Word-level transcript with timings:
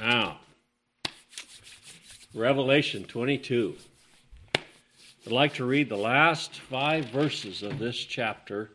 Now, 0.00 0.40
Revelation 2.34 3.04
22. 3.04 3.76
I'd 4.54 5.32
like 5.32 5.54
to 5.54 5.64
read 5.64 5.88
the 5.88 5.96
last 5.96 6.60
five 6.60 7.06
verses 7.06 7.62
of 7.62 7.78
this 7.78 7.96
chapter, 7.96 8.70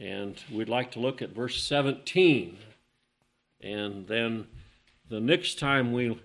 and 0.00 0.40
we'd 0.52 0.68
like 0.68 0.92
to 0.92 1.00
look 1.00 1.20
at 1.20 1.30
verse 1.30 1.62
17. 1.64 2.56
And 3.60 4.06
then 4.06 4.46
the 5.10 5.20
next 5.20 5.58
time 5.58 5.92
we 5.92 6.20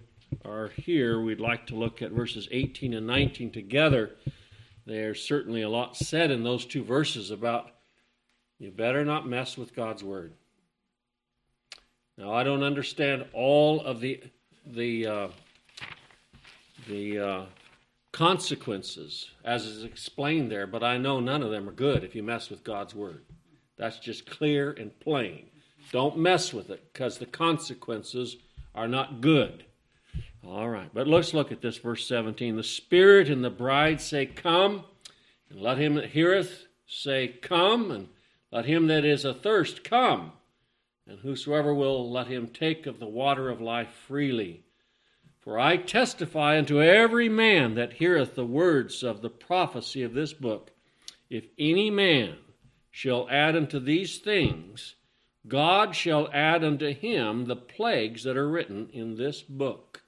are 0.46 0.68
here, 0.68 1.20
we'd 1.20 1.40
like 1.40 1.66
to 1.68 1.76
look 1.76 2.04
at 2.04 2.12
verses 2.12 2.48
18 2.52 2.94
and 2.94 3.08
19 3.08 3.52
together. 3.52 4.12
There's 4.86 5.24
certainly 5.24 5.64
a 5.64 5.70
lot 5.70 5.98
said 5.98 6.30
in 6.30 6.44
those 6.44 6.66
two 6.66 6.84
verses 6.84 7.32
about 7.32 7.72
you 8.60 8.70
better 8.70 9.04
not 9.04 9.28
mess 9.28 9.58
with 9.58 9.76
God's 9.76 10.04
word. 10.04 10.34
Now, 12.20 12.34
I 12.34 12.44
don't 12.44 12.64
understand 12.64 13.24
all 13.32 13.80
of 13.80 14.02
the 14.02 14.22
the 14.66 15.08
uh, 15.08 15.28
the 16.86 17.18
uh, 17.18 17.46
consequences 18.12 19.32
as 19.46 19.66
is 19.66 19.86
explained 19.86 20.52
there, 20.52 20.68
but 20.68 20.84
I 20.84 20.98
know 20.98 21.22
none 21.22 21.42
of 21.42 21.50
them 21.50 21.70
are 21.70 21.72
good 21.72 22.04
if 22.04 22.16
you 22.16 22.22
mess 22.22 22.50
with 22.50 22.66
God's 22.66 22.94
word. 22.94 23.24
That's 23.78 24.00
just 24.00 24.30
clear 24.30 24.74
and 24.74 25.00
plain. 25.00 25.46
Don't 25.94 26.18
mess 26.18 26.54
with 26.54 26.70
it 26.70 26.92
because 26.92 27.18
the 27.18 27.26
consequences 27.26 28.36
are 28.76 28.90
not 28.90 29.22
good. 29.22 29.64
All 30.46 30.68
right, 30.68 30.90
but 30.94 31.08
let's 31.08 31.34
look 31.34 31.54
at 31.54 31.62
this 31.62 31.78
verse 31.78 32.06
17. 32.06 32.58
The 32.58 32.64
Spirit 32.64 33.30
and 33.30 33.46
the 33.46 33.50
bride 33.50 34.02
say, 34.02 34.26
Come, 34.26 34.84
and 35.50 35.62
let 35.62 35.78
him 35.78 35.96
that 35.96 36.10
heareth 36.10 36.66
say, 36.86 37.30
Come, 37.30 37.92
and 37.92 38.10
let 38.52 38.66
him 38.66 38.88
that 38.88 39.06
is 39.06 39.26
athirst 39.26 39.86
come, 39.86 40.34
and 41.10 41.20
whosoever 41.22 41.74
will, 41.74 42.12
let 42.12 42.28
him 42.28 42.48
take 42.48 42.86
of 42.86 43.00
the 43.00 43.08
water 43.08 43.50
of 43.50 43.60
life 43.60 43.90
freely. 44.08 44.62
For 45.40 45.58
I 45.58 45.78
testify 45.78 46.60
unto 46.60 46.82
every 46.82 47.28
man 47.28 47.74
that 47.74 47.94
heareth 47.94 48.36
the 48.36 48.46
words 48.46 49.02
of 49.02 49.22
the 49.22 49.30
prophecy 49.30 50.04
of 50.04 50.14
this 50.14 50.34
book, 50.34 50.70
if 51.28 51.46
any 51.58 51.90
man 51.90 52.36
shall 52.92 53.28
add 53.30 53.56
unto 53.56 53.80
these 53.80 54.20
things, 54.20 54.96
God 55.48 55.96
shall 55.96 56.30
add 56.32 56.64
unto 56.64 56.94
him 56.94 57.46
the 57.46 57.56
plagues 57.56 58.24
that 58.24 58.38
are 58.38 58.50
written 58.50 58.90
in 58.94 59.16
this 59.16 59.42
book. 59.42 60.04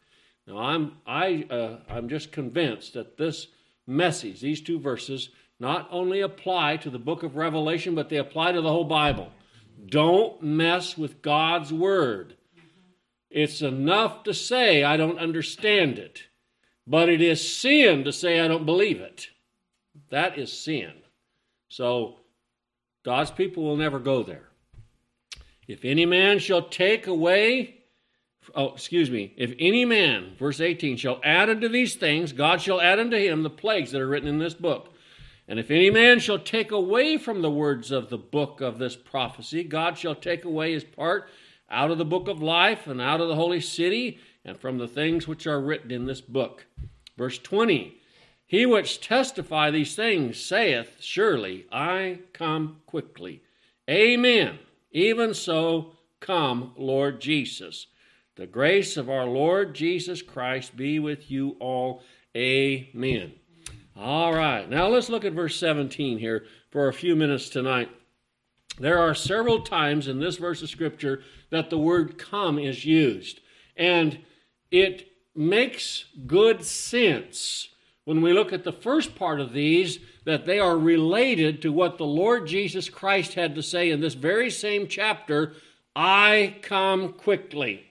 Now 0.45 0.59
I'm 0.59 0.97
I 1.08 1.47
uh, 1.50 1.78
I'm 1.90 2.09
just 2.09 2.31
convinced 2.31 2.94
that 2.94 3.18
this 3.18 3.47
message, 3.88 4.42
these 4.42 4.62
two 4.62 4.80
verses, 4.80 5.30
not 5.59 5.88
only 5.92 6.22
apply 6.22 6.78
to 6.78 6.90
the 6.90 7.00
book 7.00 7.23
of 7.23 7.36
Revelation, 7.36 7.95
but 7.95 8.09
they 8.09 8.18
apply 8.18 8.52
to 8.52 8.62
the 8.62 8.70
whole 8.70 8.84
Bible. 8.84 9.31
Don't 9.86 10.42
mess 10.44 10.98
with 10.98 11.22
God's 11.22 11.74
word. 11.74 12.36
It's 13.30 13.62
enough 13.62 14.24
to 14.24 14.34
say, 14.34 14.84
I 14.84 14.98
don't 14.98 15.20
understand 15.20 15.98
it, 15.98 16.24
but 16.86 17.10
it 17.10 17.22
is 17.22 17.56
sin 17.56 18.04
to 18.04 18.12
say, 18.12 18.40
I 18.40 18.48
don't 18.48 18.66
believe 18.66 19.00
it. 19.00 19.30
That 20.09 20.38
is 20.38 20.52
sin. 20.52 20.92
So, 21.70 22.18
God's 23.04 23.32
people 23.32 23.64
will 23.64 23.78
never 23.78 24.00
go 24.00 24.24
there. 24.24 24.50
If 25.68 25.86
any 25.86 26.06
man 26.06 26.40
shall 26.40 26.64
take 26.64 27.08
away, 27.08 27.82
oh, 28.56 28.74
excuse 28.74 29.09
me, 29.09 29.34
if 29.38 29.54
any 29.58 29.86
man, 29.86 30.36
verse 30.38 30.59
18, 30.59 30.98
shall 30.98 31.22
add 31.24 31.50
unto 31.50 31.70
these 31.70 31.96
things, 31.96 32.34
God 32.34 32.62
shall 32.62 32.82
add 32.82 33.00
unto 33.00 33.18
him 33.18 33.44
the 33.44 33.50
plagues 33.50 33.92
that 33.92 34.02
are 34.02 34.08
written 34.08 34.28
in 34.28 34.40
this 34.40 34.54
book. 34.54 34.91
And 35.52 35.59
if 35.59 35.69
any 35.69 35.89
man 35.89 36.21
shall 36.21 36.39
take 36.39 36.71
away 36.71 37.17
from 37.17 37.41
the 37.41 37.52
words 37.52 37.91
of 37.91 38.09
the 38.09 38.17
book 38.17 38.61
of 38.61 38.80
this 38.80 38.95
prophecy, 38.95 39.66
God 39.66 39.97
shall 39.97 40.16
take 40.16 40.45
away 40.45 40.71
his 40.71 40.85
part 40.85 41.27
out 41.69 41.91
of 41.91 41.97
the 41.97 42.05
book 42.05 42.30
of 42.30 42.41
life 42.41 42.88
and 42.88 43.02
out 43.02 43.19
of 43.19 43.27
the 43.27 43.35
holy 43.35 43.59
city 43.59 44.17
and 44.45 44.57
from 44.57 44.77
the 44.77 44.88
things 44.88 45.27
which 45.27 45.45
are 45.45 45.59
written 45.59 45.91
in 45.91 46.05
this 46.05 46.22
book. 46.22 46.67
Verse 47.17 47.38
20 47.38 47.97
He 48.47 48.66
which 48.66 49.02
testify 49.02 49.69
these 49.69 49.94
things 49.94 50.39
saith, 50.39 50.95
Surely 51.01 51.66
I 51.69 52.19
come 52.31 52.78
quickly. 52.85 53.41
Amen. 53.90 54.57
Even 54.94 55.34
so, 55.34 55.97
come, 56.22 56.72
Lord 56.78 57.19
Jesus. 57.19 57.88
The 58.35 58.47
grace 58.47 58.95
of 58.95 59.09
our 59.09 59.25
Lord 59.25 59.75
Jesus 59.75 60.22
Christ 60.22 60.78
be 60.78 60.97
with 60.97 61.29
you 61.29 61.57
all. 61.59 62.03
Amen. 62.38 63.34
All 63.96 64.34
right, 64.34 64.69
now 64.69 64.88
let's 64.88 65.09
look 65.09 65.25
at 65.25 65.34
verse 65.34 65.57
17 65.57 66.18
here 66.18 66.46
for 66.72 66.88
a 66.88 66.94
few 66.94 67.16
minutes 67.16 67.50
tonight. 67.50 67.90
There 68.79 69.00
are 69.00 69.13
several 69.13 69.62
times 69.62 70.07
in 70.07 70.19
this 70.19 70.38
verse 70.38 70.62
of 70.62 70.69
Scripture 70.69 71.24
that 71.50 71.69
the 71.69 71.78
word 71.78 72.18
come 72.18 72.57
is 72.57 72.85
used. 72.85 73.41
And 73.75 74.19
it 74.72 75.07
makes 75.35 76.06
good 76.25 76.63
sense 76.63 77.68
when 78.06 78.22
we 78.22 78.34
look 78.34 78.53
at 78.53 78.63
the 78.63 78.72
first 78.72 79.16
part 79.16 79.40
of 79.40 79.53
these 79.53 80.00
that 80.25 80.46
they 80.46 80.59
are 80.59 80.78
related 80.78 81.62
to 81.62 81.72
what 81.72 81.97
the 81.97 82.06
Lord 82.06 82.47
Jesus 82.47 82.90
Christ 82.90 83.34
had 83.34 83.56
to 83.56 83.63
say 83.63 83.91
in 83.91 84.00
this 84.00 84.13
very 84.13 84.50
same 84.50 84.88
chapter 84.88 85.53
I 85.96 86.56
come 86.62 87.13
quickly. 87.13 87.84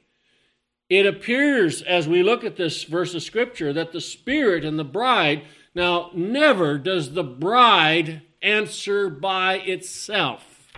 It 0.88 1.06
appears 1.06 1.82
as 1.82 2.09
we 2.09 2.22
look 2.22 2.43
at 2.43 2.56
this 2.56 2.82
verse 2.84 3.15
of 3.15 3.22
Scripture 3.22 3.72
that 3.72 3.93
the 3.93 4.00
Spirit 4.00 4.65
and 4.65 4.78
the 4.78 4.84
bride, 4.84 5.44
now, 5.75 6.10
never 6.14 6.78
does 6.78 7.12
the 7.12 7.25
bride 7.25 8.22
answer 8.42 9.08
by 9.08 9.54
itself. 9.58 10.72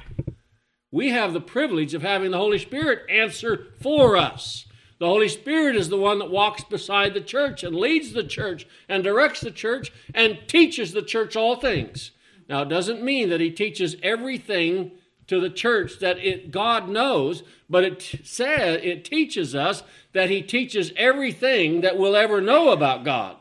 We 0.90 1.10
have 1.10 1.32
the 1.32 1.40
privilege 1.40 1.94
of 1.94 2.02
having 2.02 2.32
the 2.32 2.36
Holy 2.36 2.58
Spirit 2.58 3.10
answer 3.10 3.68
for 3.80 4.16
us. 4.16 4.66
The 4.98 5.06
Holy 5.06 5.28
Spirit 5.28 5.74
is 5.74 5.88
the 5.88 5.96
one 5.96 6.18
that 6.18 6.30
walks 6.30 6.62
beside 6.62 7.14
the 7.14 7.20
church 7.20 7.64
and 7.64 7.74
leads 7.74 8.12
the 8.12 8.22
church 8.22 8.66
and 8.88 9.02
directs 9.02 9.40
the 9.40 9.50
church 9.50 9.90
and 10.14 10.38
teaches 10.46 10.92
the 10.92 11.02
church 11.02 11.34
all 11.34 11.56
things. 11.56 12.12
Now, 12.48 12.62
it 12.62 12.68
doesn't 12.68 13.02
mean 13.02 13.30
that 13.30 13.40
He 13.40 13.50
teaches 13.50 13.96
everything 14.02 14.92
to 15.26 15.40
the 15.40 15.50
church 15.50 15.98
that 16.00 16.18
it, 16.18 16.50
God 16.50 16.88
knows, 16.88 17.42
but 17.70 17.84
it 17.84 18.02
says 18.22 18.80
it 18.82 19.04
teaches 19.04 19.54
us 19.54 19.82
that 20.12 20.28
He 20.28 20.42
teaches 20.42 20.92
everything 20.96 21.80
that 21.80 21.96
we'll 21.96 22.14
ever 22.14 22.42
know 22.42 22.70
about 22.70 23.04
God. 23.04 23.36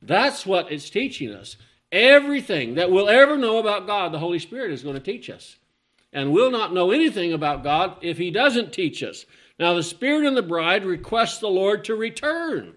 That's 0.00 0.46
what 0.46 0.70
it's 0.70 0.90
teaching 0.90 1.32
us. 1.32 1.56
Everything 1.90 2.74
that 2.74 2.90
we'll 2.90 3.08
ever 3.08 3.36
know 3.36 3.58
about 3.58 3.86
God, 3.86 4.12
the 4.12 4.18
Holy 4.18 4.38
Spirit 4.38 4.70
is 4.70 4.82
going 4.82 4.94
to 4.94 5.00
teach 5.00 5.30
us 5.30 5.56
and 6.12 6.32
we 6.32 6.40
will 6.40 6.50
not 6.50 6.72
know 6.72 6.90
anything 6.90 7.32
about 7.32 7.62
God 7.62 7.96
if 8.00 8.18
he 8.18 8.30
doesn't 8.30 8.72
teach 8.72 9.02
us. 9.02 9.26
Now, 9.58 9.74
the 9.74 9.82
Spirit 9.82 10.26
and 10.26 10.36
the 10.36 10.42
bride 10.42 10.84
request 10.84 11.40
the 11.40 11.48
Lord 11.48 11.84
to 11.84 11.94
return. 11.94 12.74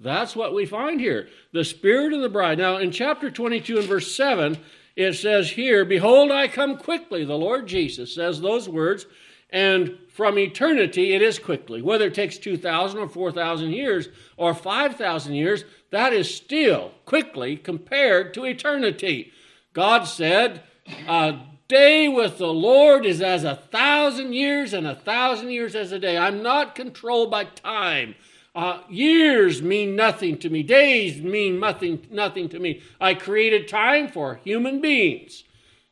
That's 0.00 0.34
what 0.34 0.54
we 0.54 0.66
find 0.66 1.00
here. 1.00 1.28
The 1.52 1.64
Spirit 1.64 2.12
and 2.12 2.24
the 2.24 2.28
bride. 2.28 2.58
Now, 2.58 2.78
in 2.78 2.90
chapter 2.90 3.30
22 3.30 3.78
and 3.78 3.86
verse 3.86 4.14
7, 4.14 4.58
it 4.96 5.12
says 5.14 5.50
here, 5.50 5.84
Behold, 5.84 6.32
I 6.32 6.48
come 6.48 6.76
quickly. 6.76 7.24
The 7.24 7.38
Lord 7.38 7.68
Jesus 7.68 8.14
says 8.14 8.40
those 8.40 8.68
words, 8.68 9.06
and 9.50 9.96
from 10.08 10.38
eternity 10.38 11.14
it 11.14 11.22
is 11.22 11.38
quickly. 11.38 11.82
Whether 11.82 12.06
it 12.06 12.14
takes 12.14 12.38
2,000 12.38 12.98
or 12.98 13.08
4,000 13.08 13.70
years 13.70 14.08
or 14.36 14.54
5,000 14.54 15.34
years, 15.34 15.64
that 15.92 16.14
is 16.14 16.34
still 16.34 16.92
quickly 17.04 17.56
compared 17.56 18.32
to 18.34 18.44
eternity. 18.44 19.30
God 19.74 20.04
said, 20.04 20.62
A 21.06 21.38
day 21.68 22.08
with 22.08 22.38
the 22.38 22.52
Lord 22.52 23.04
is 23.04 23.20
as 23.20 23.44
a 23.44 23.56
thousand 23.56 24.32
years, 24.32 24.72
and 24.72 24.86
a 24.86 24.94
thousand 24.94 25.50
years 25.50 25.74
as 25.74 25.92
a 25.92 25.98
day. 25.98 26.16
I'm 26.16 26.42
not 26.42 26.74
controlled 26.74 27.30
by 27.30 27.44
time. 27.44 28.14
Uh, 28.54 28.80
years 28.88 29.60
mean 29.60 29.94
nothing 29.94 30.38
to 30.38 30.48
me. 30.48 30.62
Days 30.62 31.20
mean 31.20 31.60
nothing, 31.60 32.06
nothing 32.10 32.48
to 32.48 32.58
me. 32.58 32.80
I 32.98 33.12
created 33.12 33.68
time 33.68 34.08
for 34.08 34.40
human 34.44 34.80
beings. 34.80 35.44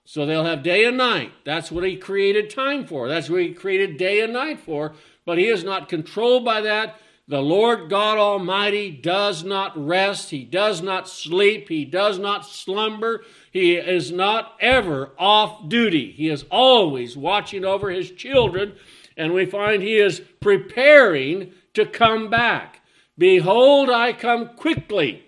So 0.06 0.24
they'll 0.24 0.44
have 0.44 0.62
day 0.62 0.86
and 0.86 0.96
night. 0.96 1.32
That's 1.44 1.70
what 1.70 1.84
he 1.84 1.96
created 1.96 2.48
time 2.48 2.86
for. 2.86 3.06
That's 3.06 3.28
what 3.28 3.42
he 3.42 3.52
created 3.52 3.98
day 3.98 4.22
and 4.22 4.32
night 4.32 4.60
for. 4.60 4.94
But 5.26 5.36
he 5.36 5.46
is 5.46 5.62
not 5.62 5.90
controlled 5.90 6.44
by 6.44 6.62
that. 6.62 6.98
The 7.30 7.40
Lord 7.40 7.88
God 7.88 8.18
Almighty 8.18 8.90
does 8.90 9.44
not 9.44 9.86
rest. 9.86 10.30
He 10.30 10.42
does 10.42 10.82
not 10.82 11.08
sleep. 11.08 11.68
He 11.68 11.84
does 11.84 12.18
not 12.18 12.44
slumber. 12.44 13.22
He 13.52 13.76
is 13.76 14.10
not 14.10 14.56
ever 14.58 15.10
off 15.16 15.68
duty. 15.68 16.10
He 16.10 16.28
is 16.28 16.44
always 16.50 17.16
watching 17.16 17.64
over 17.64 17.88
his 17.88 18.10
children, 18.10 18.74
and 19.16 19.32
we 19.32 19.46
find 19.46 19.80
he 19.80 19.98
is 19.98 20.20
preparing 20.40 21.52
to 21.74 21.86
come 21.86 22.30
back. 22.30 22.80
Behold, 23.16 23.90
I 23.90 24.12
come 24.12 24.56
quickly. 24.56 25.22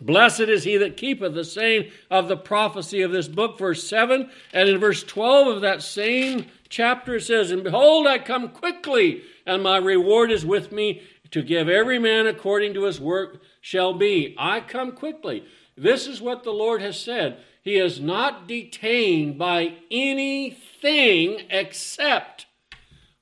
Blessed 0.00 0.40
is 0.42 0.62
he 0.62 0.76
that 0.76 0.96
keepeth 0.96 1.34
the 1.34 1.42
saying 1.42 1.90
of 2.08 2.28
the 2.28 2.36
prophecy 2.36 3.02
of 3.02 3.10
this 3.10 3.26
book, 3.26 3.58
verse 3.58 3.88
7. 3.88 4.30
And 4.52 4.68
in 4.68 4.78
verse 4.78 5.02
12 5.02 5.56
of 5.56 5.60
that 5.62 5.82
same 5.82 6.46
chapter 6.68 7.16
it 7.16 7.22
says, 7.22 7.50
And 7.50 7.64
behold, 7.64 8.06
I 8.06 8.18
come 8.18 8.50
quickly, 8.50 9.22
and 9.46 9.62
my 9.62 9.78
reward 9.78 10.30
is 10.30 10.44
with 10.44 10.70
me 10.70 11.02
to 11.30 11.42
give 11.42 11.68
every 11.68 11.98
man 11.98 12.26
according 12.26 12.74
to 12.74 12.84
his 12.84 13.00
work 13.00 13.40
shall 13.60 13.92
be. 13.92 14.34
I 14.38 14.60
come 14.60 14.92
quickly. 14.92 15.44
This 15.76 16.06
is 16.06 16.20
what 16.20 16.44
the 16.44 16.52
Lord 16.52 16.80
has 16.80 16.98
said. 16.98 17.38
He 17.62 17.76
is 17.76 18.00
not 18.00 18.46
detained 18.46 19.38
by 19.38 19.74
anything 19.90 21.42
except 21.50 22.46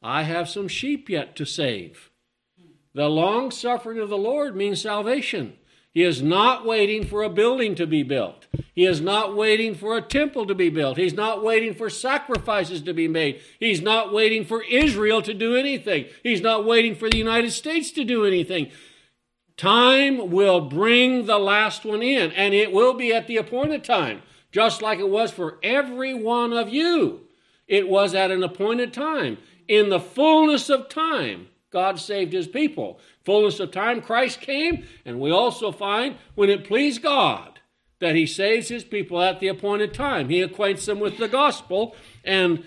I 0.03 0.25
have 0.25 0.51
some 0.51 0.69
sheep 0.69 1.09
yet 1.09 1.35
to 1.37 1.47
save. 1.47 2.11
The 2.95 3.09
long 3.09 3.51
suffering 3.51 3.99
of 3.99 4.11
the 4.11 4.19
Lord 4.19 4.55
means 4.55 4.83
salvation. 4.83 5.55
He 5.93 6.03
is 6.03 6.23
not 6.23 6.67
waiting 6.67 7.07
for 7.07 7.23
a 7.23 7.31
building 7.31 7.75
to 7.77 7.87
be 7.87 8.03
built. 8.03 8.44
He 8.75 8.87
is 8.87 9.01
not 9.01 9.37
waiting 9.37 9.75
for 9.75 9.97
a 9.97 10.03
temple 10.03 10.47
to 10.47 10.55
be 10.55 10.69
built. 10.69 10.99
He's 10.99 11.15
not 11.15 11.43
waiting 11.43 11.75
for 11.75 11.89
sacrifices 11.89 12.83
to 12.83 12.93
be 12.93 13.07
made. 13.07 13.41
He's 13.61 13.81
not 13.81 14.13
waiting 14.13 14.45
for 14.45 14.63
Israel 14.65 15.23
to 15.23 15.33
do 15.33 15.55
anything. 15.55 16.07
He's 16.23 16.41
not 16.41 16.65
waiting 16.65 16.95
for 16.95 17.09
the 17.09 17.17
United 17.17 17.53
States 17.53 17.93
to 17.93 18.05
do 18.05 18.25
anything. 18.25 18.71
Time 19.57 20.31
will 20.31 20.61
bring 20.63 21.27
the 21.27 21.39
last 21.39 21.85
one 21.85 22.03
in, 22.03 22.33
and 22.33 22.53
it 22.53 22.73
will 22.73 22.95
be 22.95 23.13
at 23.13 23.29
the 23.29 23.37
appointed 23.37 23.85
time, 23.85 24.23
just 24.51 24.83
like 24.83 24.99
it 24.99 25.09
was 25.09 25.31
for 25.31 25.59
every 25.63 26.13
one 26.13 26.53
of 26.53 26.69
you. 26.69 27.21
It 27.69 27.89
was 27.89 28.15
at 28.15 28.33
an 28.33 28.43
appointed 28.43 28.93
time. 28.93 29.39
In 29.69 29.89
the 29.89 30.01
fullness 30.01 30.69
of 30.69 30.89
time, 30.89 31.49
God 31.71 31.99
saved 32.01 32.33
his 32.33 32.49
people. 32.49 32.99
Fullness 33.25 33.61
of 33.61 33.71
time, 33.71 34.01
Christ 34.01 34.41
came, 34.41 34.85
and 35.05 35.21
we 35.21 35.31
also 35.31 35.71
find 35.71 36.17
when 36.35 36.51
it 36.51 36.65
pleased 36.65 37.03
God 37.03 37.54
that 38.05 38.15
he 38.15 38.27
saves 38.27 38.69
his 38.69 38.85
people 38.85 39.23
at 39.23 39.41
the 39.41 39.49
appointed 39.49 39.95
time. 39.95 40.29
He 40.29 40.43
acquaints 40.43 40.85
them 40.85 41.01
with 41.01 41.17
the 41.17 41.27
gospel, 41.27 41.97
and 42.23 42.63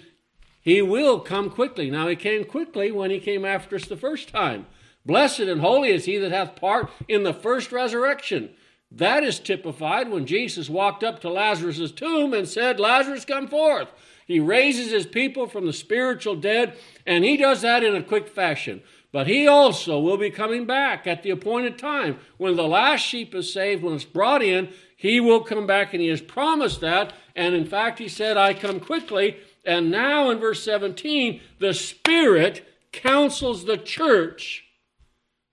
he 0.61 0.81
will 0.81 1.19
come 1.19 1.51
quickly. 1.51 1.91
Now, 1.91 2.07
he 2.07 2.15
came 2.15 2.43
quickly 2.43 2.89
when 2.89 3.11
he 3.11 3.19
came 3.19 3.45
after 3.45 3.75
us 3.75 3.85
the 3.85 3.95
first 3.95 4.29
time. 4.29 4.65
Blessed 5.05 5.41
and 5.41 5.61
holy 5.61 5.89
is 5.89 6.05
he 6.05 6.17
that 6.17 6.31
hath 6.31 6.55
part 6.55 6.89
in 7.07 7.21
the 7.21 7.35
first 7.35 7.71
resurrection. 7.71 8.49
That 8.89 9.23
is 9.23 9.39
typified 9.39 10.09
when 10.09 10.25
Jesus 10.25 10.71
walked 10.71 11.03
up 11.03 11.21
to 11.21 11.29
Lazarus' 11.29 11.91
tomb 11.91 12.33
and 12.33 12.47
said, 12.47 12.79
Lazarus, 12.79 13.23
come 13.23 13.47
forth. 13.47 13.89
He 14.25 14.39
raises 14.39 14.91
his 14.91 15.05
people 15.05 15.45
from 15.45 15.67
the 15.67 15.71
spiritual 15.71 16.35
dead, 16.35 16.75
and 17.05 17.23
he 17.23 17.37
does 17.37 17.61
that 17.61 17.83
in 17.83 17.95
a 17.95 18.01
quick 18.01 18.27
fashion. 18.27 18.81
But 19.11 19.27
he 19.27 19.47
also 19.47 19.99
will 19.99 20.17
be 20.17 20.31
coming 20.31 20.65
back 20.65 21.05
at 21.05 21.21
the 21.21 21.29
appointed 21.29 21.77
time. 21.77 22.17
When 22.37 22.55
the 22.55 22.67
last 22.67 23.01
sheep 23.01 23.35
is 23.35 23.53
saved, 23.53 23.83
when 23.83 23.93
it's 23.93 24.03
brought 24.03 24.41
in, 24.41 24.69
he 24.97 25.19
will 25.19 25.41
come 25.41 25.67
back, 25.67 25.93
and 25.93 26.01
he 26.01 26.09
has 26.09 26.21
promised 26.21 26.81
that. 26.81 27.13
And 27.35 27.53
in 27.53 27.65
fact, 27.65 27.99
he 27.99 28.07
said, 28.07 28.35
I 28.35 28.55
come 28.55 28.79
quickly. 28.79 29.37
And 29.63 29.91
now 29.91 30.31
in 30.31 30.39
verse 30.39 30.63
17, 30.63 31.39
the 31.59 31.75
Spirit 31.75 32.67
counsels 32.91 33.65
the 33.65 33.77
church 33.77 34.65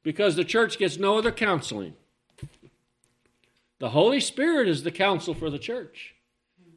because 0.02 0.34
the 0.34 0.44
church 0.44 0.78
gets 0.78 0.96
no 0.96 1.18
other 1.18 1.30
counseling. 1.30 1.92
The 3.80 3.90
Holy 3.90 4.20
Spirit 4.20 4.66
is 4.66 4.82
the 4.82 4.90
counsel 4.90 5.34
for 5.34 5.50
the 5.50 5.58
church. 5.58 6.14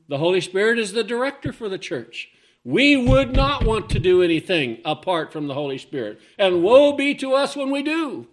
The 0.10 0.18
Holy 0.18 0.42
Spirit 0.42 0.78
is 0.78 0.92
the 0.92 1.06
director 1.06 1.54
for 1.54 1.70
the 1.70 1.78
church. 1.78 2.30
We 2.66 2.98
would 2.98 3.34
not 3.34 3.66
want 3.66 3.90
to 3.92 4.00
do 4.00 4.22
anything 4.22 4.80
apart 4.84 5.32
from 5.32 5.48
the 5.48 5.54
Holy 5.54 5.78
Spirit. 5.78 6.20
And 6.38 6.64
woe 6.64 6.92
be 6.92 7.16
to 7.16 7.34
us 7.34 7.56
when 7.56 7.72
we 7.72 7.82
do. 7.82 8.28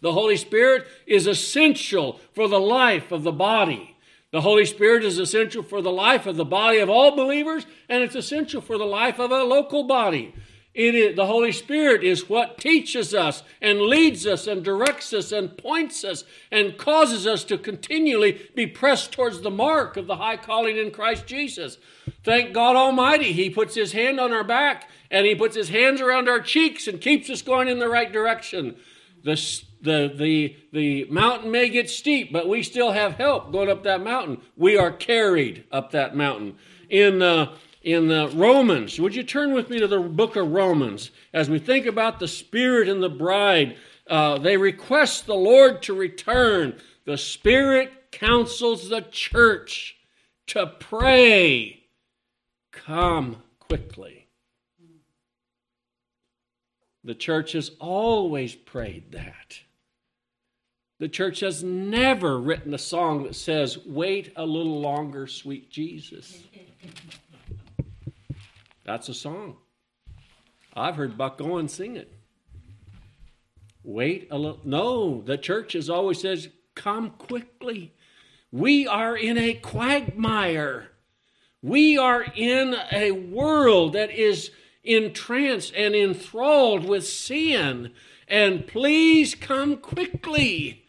The 0.00 0.12
Holy 0.12 0.36
Spirit 0.36 0.86
is 1.06 1.26
essential 1.26 2.20
for 2.32 2.48
the 2.48 2.60
life 2.60 3.12
of 3.12 3.22
the 3.22 3.32
body. 3.32 3.96
The 4.32 4.40
Holy 4.40 4.66
Spirit 4.66 5.04
is 5.04 5.18
essential 5.18 5.62
for 5.62 5.80
the 5.80 5.92
life 5.92 6.26
of 6.26 6.36
the 6.36 6.44
body 6.44 6.78
of 6.78 6.90
all 6.90 7.14
believers, 7.14 7.66
and 7.88 8.02
it's 8.02 8.16
essential 8.16 8.60
for 8.60 8.76
the 8.76 8.84
life 8.84 9.20
of 9.20 9.30
a 9.30 9.44
local 9.44 9.84
body. 9.84 10.34
It 10.74 10.96
is, 10.96 11.14
the 11.14 11.26
Holy 11.26 11.52
Spirit 11.52 12.02
is 12.02 12.28
what 12.28 12.58
teaches 12.58 13.14
us 13.14 13.44
and 13.62 13.80
leads 13.80 14.26
us 14.26 14.48
and 14.48 14.64
directs 14.64 15.12
us 15.12 15.30
and 15.30 15.56
points 15.56 16.02
us 16.02 16.24
and 16.50 16.76
causes 16.76 17.28
us 17.28 17.44
to 17.44 17.56
continually 17.56 18.50
be 18.56 18.66
pressed 18.66 19.12
towards 19.12 19.40
the 19.40 19.52
mark 19.52 19.96
of 19.96 20.08
the 20.08 20.16
high 20.16 20.36
calling 20.36 20.76
in 20.76 20.90
Christ 20.90 21.26
Jesus. 21.26 21.78
Thank 22.24 22.52
God 22.52 22.74
Almighty, 22.74 23.32
He 23.32 23.50
puts 23.50 23.76
His 23.76 23.92
hand 23.92 24.18
on 24.18 24.32
our 24.32 24.42
back 24.42 24.90
and 25.12 25.26
He 25.26 25.36
puts 25.36 25.54
His 25.54 25.68
hands 25.68 26.00
around 26.00 26.28
our 26.28 26.40
cheeks 26.40 26.88
and 26.88 27.00
keeps 27.00 27.30
us 27.30 27.40
going 27.40 27.68
in 27.68 27.78
the 27.78 27.88
right 27.88 28.12
direction. 28.12 28.74
The, 29.22 29.36
the, 29.84 30.12
the, 30.16 30.56
the 30.72 31.04
mountain 31.10 31.50
may 31.50 31.68
get 31.68 31.88
steep, 31.88 32.32
but 32.32 32.48
we 32.48 32.62
still 32.62 32.92
have 32.92 33.14
help 33.14 33.52
going 33.52 33.70
up 33.70 33.84
that 33.84 34.02
mountain. 34.02 34.40
We 34.56 34.76
are 34.76 34.90
carried 34.90 35.64
up 35.70 35.92
that 35.92 36.16
mountain. 36.16 36.56
In 36.88 37.22
uh, 37.22 37.54
in 37.84 38.08
the 38.08 38.28
Romans. 38.34 38.98
Would 38.98 39.14
you 39.14 39.22
turn 39.22 39.52
with 39.52 39.68
me 39.68 39.78
to 39.78 39.86
the 39.86 40.00
book 40.00 40.36
of 40.36 40.50
Romans 40.50 41.10
as 41.32 41.50
we 41.50 41.58
think 41.58 41.86
about 41.86 42.18
the 42.18 42.26
Spirit 42.26 42.88
and 42.88 43.02
the 43.02 43.10
bride? 43.10 43.76
Uh, 44.08 44.38
they 44.38 44.56
request 44.56 45.26
the 45.26 45.34
Lord 45.34 45.82
to 45.82 45.94
return. 45.94 46.80
The 47.04 47.18
Spirit 47.18 48.10
counsels 48.10 48.88
the 48.88 49.02
church 49.02 49.96
to 50.48 50.66
pray. 50.66 51.84
Come 52.72 53.42
quickly. 53.58 54.28
The 57.04 57.14
church 57.14 57.52
has 57.52 57.70
always 57.80 58.54
prayed 58.54 59.12
that. 59.12 59.58
The 61.04 61.10
church 61.10 61.40
has 61.40 61.62
never 61.62 62.40
written 62.40 62.72
a 62.72 62.78
song 62.78 63.24
that 63.24 63.34
says, 63.34 63.76
Wait 63.84 64.32
a 64.36 64.46
little 64.46 64.80
longer, 64.80 65.26
sweet 65.26 65.68
Jesus. 65.68 66.42
That's 68.86 69.10
a 69.10 69.12
song. 69.12 69.58
I've 70.72 70.96
heard 70.96 71.18
Buck 71.18 71.42
Owen 71.42 71.68
sing 71.68 71.96
it. 71.96 72.10
Wait 73.82 74.28
a 74.30 74.38
little. 74.38 74.60
No, 74.64 75.20
the 75.20 75.36
church 75.36 75.74
has 75.74 75.90
always 75.90 76.22
says, 76.22 76.48
come 76.74 77.10
quickly. 77.10 77.92
We 78.50 78.86
are 78.86 79.14
in 79.14 79.36
a 79.36 79.52
quagmire. 79.52 80.88
We 81.60 81.98
are 81.98 82.22
in 82.34 82.76
a 82.90 83.10
world 83.10 83.92
that 83.92 84.10
is 84.10 84.52
entranced 84.82 85.74
and 85.74 85.94
enthralled 85.94 86.88
with 86.88 87.06
sin. 87.06 87.92
And 88.26 88.66
please 88.66 89.34
come 89.34 89.76
quickly. 89.76 90.80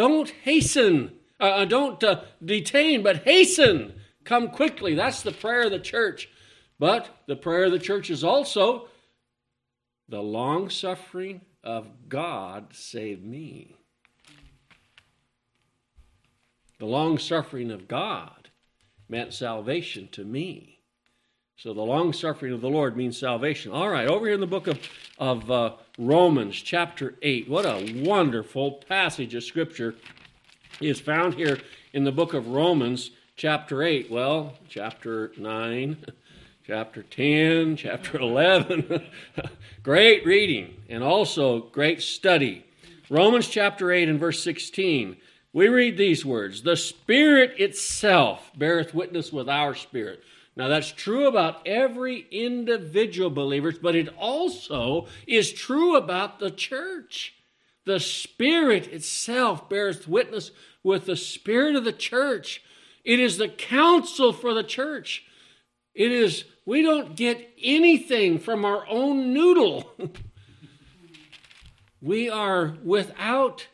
Don't 0.00 0.30
hasten. 0.44 1.12
Uh, 1.38 1.44
uh 1.44 1.64
don't 1.66 2.02
uh, 2.02 2.22
detain, 2.42 3.02
but 3.02 3.24
hasten. 3.24 3.92
Come 4.24 4.48
quickly. 4.48 4.94
That's 4.94 5.20
the 5.20 5.30
prayer 5.30 5.64
of 5.64 5.72
the 5.72 5.78
church. 5.78 6.30
But 6.78 7.10
the 7.26 7.36
prayer 7.36 7.64
of 7.64 7.72
the 7.72 7.78
church 7.78 8.08
is 8.08 8.24
also 8.24 8.88
the 10.08 10.22
long 10.22 10.70
suffering 10.70 11.42
of 11.62 12.08
God 12.08 12.68
save 12.72 13.22
me. 13.22 13.76
The 16.78 16.86
long 16.86 17.18
suffering 17.18 17.70
of 17.70 17.86
God 17.86 18.48
meant 19.06 19.34
salvation 19.34 20.08
to 20.12 20.24
me. 20.24 20.79
So 21.62 21.74
the 21.74 21.82
long 21.82 22.14
suffering 22.14 22.54
of 22.54 22.62
the 22.62 22.70
Lord 22.70 22.96
means 22.96 23.18
salvation. 23.18 23.70
All 23.70 23.90
right, 23.90 24.08
over 24.08 24.24
here 24.24 24.34
in 24.34 24.40
the 24.40 24.46
book 24.46 24.66
of, 24.66 24.78
of 25.18 25.50
uh, 25.50 25.72
Romans, 25.98 26.56
chapter 26.56 27.16
8. 27.20 27.50
What 27.50 27.66
a 27.66 28.02
wonderful 28.02 28.82
passage 28.88 29.34
of 29.34 29.44
Scripture 29.44 29.94
is 30.80 31.00
found 31.00 31.34
here 31.34 31.58
in 31.92 32.04
the 32.04 32.12
book 32.12 32.32
of 32.32 32.48
Romans, 32.48 33.10
chapter 33.36 33.82
8. 33.82 34.10
Well, 34.10 34.54
chapter 34.70 35.32
9 35.36 35.98
chapter 36.66 37.02
10, 37.02 37.76
chapter 37.76 38.18
11. 38.18 39.02
great 39.82 40.24
reading 40.24 40.82
and 40.88 41.04
also 41.04 41.60
great 41.60 42.00
study. 42.00 42.64
Romans 43.10 43.48
chapter 43.48 43.92
8 43.92 44.08
and 44.08 44.18
verse 44.18 44.42
16. 44.42 45.14
We 45.52 45.68
read 45.68 45.98
these 45.98 46.24
words 46.24 46.62
The 46.62 46.78
Spirit 46.78 47.60
itself 47.60 48.50
beareth 48.56 48.94
witness 48.94 49.30
with 49.30 49.50
our 49.50 49.74
spirit. 49.74 50.24
Now, 50.56 50.68
that's 50.68 50.90
true 50.90 51.26
about 51.26 51.66
every 51.66 52.26
individual 52.30 53.30
believer, 53.30 53.72
but 53.80 53.94
it 53.94 54.08
also 54.18 55.06
is 55.26 55.52
true 55.52 55.96
about 55.96 56.38
the 56.38 56.50
church. 56.50 57.34
The 57.84 58.00
Spirit 58.00 58.88
itself 58.88 59.68
bears 59.68 60.06
witness 60.06 60.50
with 60.82 61.06
the 61.06 61.16
Spirit 61.16 61.76
of 61.76 61.84
the 61.84 61.92
church. 61.92 62.62
It 63.04 63.20
is 63.20 63.38
the 63.38 63.48
counsel 63.48 64.32
for 64.32 64.52
the 64.52 64.64
church. 64.64 65.24
It 65.94 66.12
is, 66.12 66.44
we 66.66 66.82
don't 66.82 67.16
get 67.16 67.50
anything 67.62 68.38
from 68.38 68.64
our 68.64 68.86
own 68.88 69.32
noodle. 69.32 69.92
we 72.02 72.28
are 72.28 72.76
without 72.82 73.68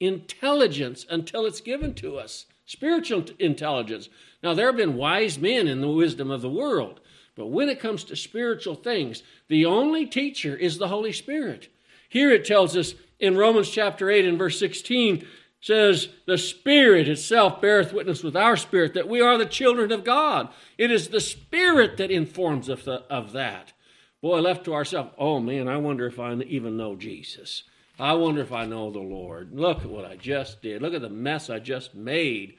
intelligence 0.00 1.06
until 1.08 1.46
it's 1.46 1.60
given 1.60 1.94
to 1.94 2.18
us 2.18 2.46
spiritual 2.66 3.24
intelligence. 3.38 4.08
Now, 4.44 4.52
there 4.52 4.66
have 4.66 4.76
been 4.76 4.96
wise 4.96 5.38
men 5.38 5.66
in 5.66 5.80
the 5.80 5.88
wisdom 5.88 6.30
of 6.30 6.42
the 6.42 6.50
world, 6.50 7.00
but 7.34 7.46
when 7.46 7.70
it 7.70 7.80
comes 7.80 8.04
to 8.04 8.14
spiritual 8.14 8.74
things, 8.74 9.22
the 9.48 9.64
only 9.64 10.04
teacher 10.04 10.54
is 10.54 10.76
the 10.76 10.88
Holy 10.88 11.12
Spirit. 11.12 11.68
Here 12.10 12.30
it 12.30 12.44
tells 12.44 12.76
us 12.76 12.94
in 13.18 13.38
Romans 13.38 13.70
chapter 13.70 14.10
8 14.10 14.26
and 14.26 14.36
verse 14.36 14.58
16 14.58 15.26
says, 15.62 16.10
The 16.26 16.36
Spirit 16.36 17.08
itself 17.08 17.62
beareth 17.62 17.94
witness 17.94 18.22
with 18.22 18.36
our 18.36 18.58
spirit 18.58 18.92
that 18.92 19.08
we 19.08 19.22
are 19.22 19.38
the 19.38 19.46
children 19.46 19.90
of 19.90 20.04
God. 20.04 20.50
It 20.76 20.90
is 20.90 21.08
the 21.08 21.22
Spirit 21.22 21.96
that 21.96 22.10
informs 22.10 22.68
us 22.68 22.86
of 22.86 23.32
that. 23.32 23.72
Boy, 24.20 24.40
left 24.40 24.66
to 24.66 24.74
ourselves, 24.74 25.12
oh 25.16 25.40
man, 25.40 25.68
I 25.68 25.78
wonder 25.78 26.06
if 26.06 26.20
I 26.20 26.34
even 26.34 26.76
know 26.76 26.96
Jesus. 26.96 27.64
I 27.98 28.12
wonder 28.12 28.42
if 28.42 28.52
I 28.52 28.66
know 28.66 28.90
the 28.90 28.98
Lord. 28.98 29.54
Look 29.54 29.78
at 29.78 29.90
what 29.90 30.04
I 30.04 30.16
just 30.16 30.60
did. 30.60 30.82
Look 30.82 30.92
at 30.92 31.00
the 31.00 31.08
mess 31.08 31.48
I 31.48 31.60
just 31.60 31.94
made. 31.94 32.56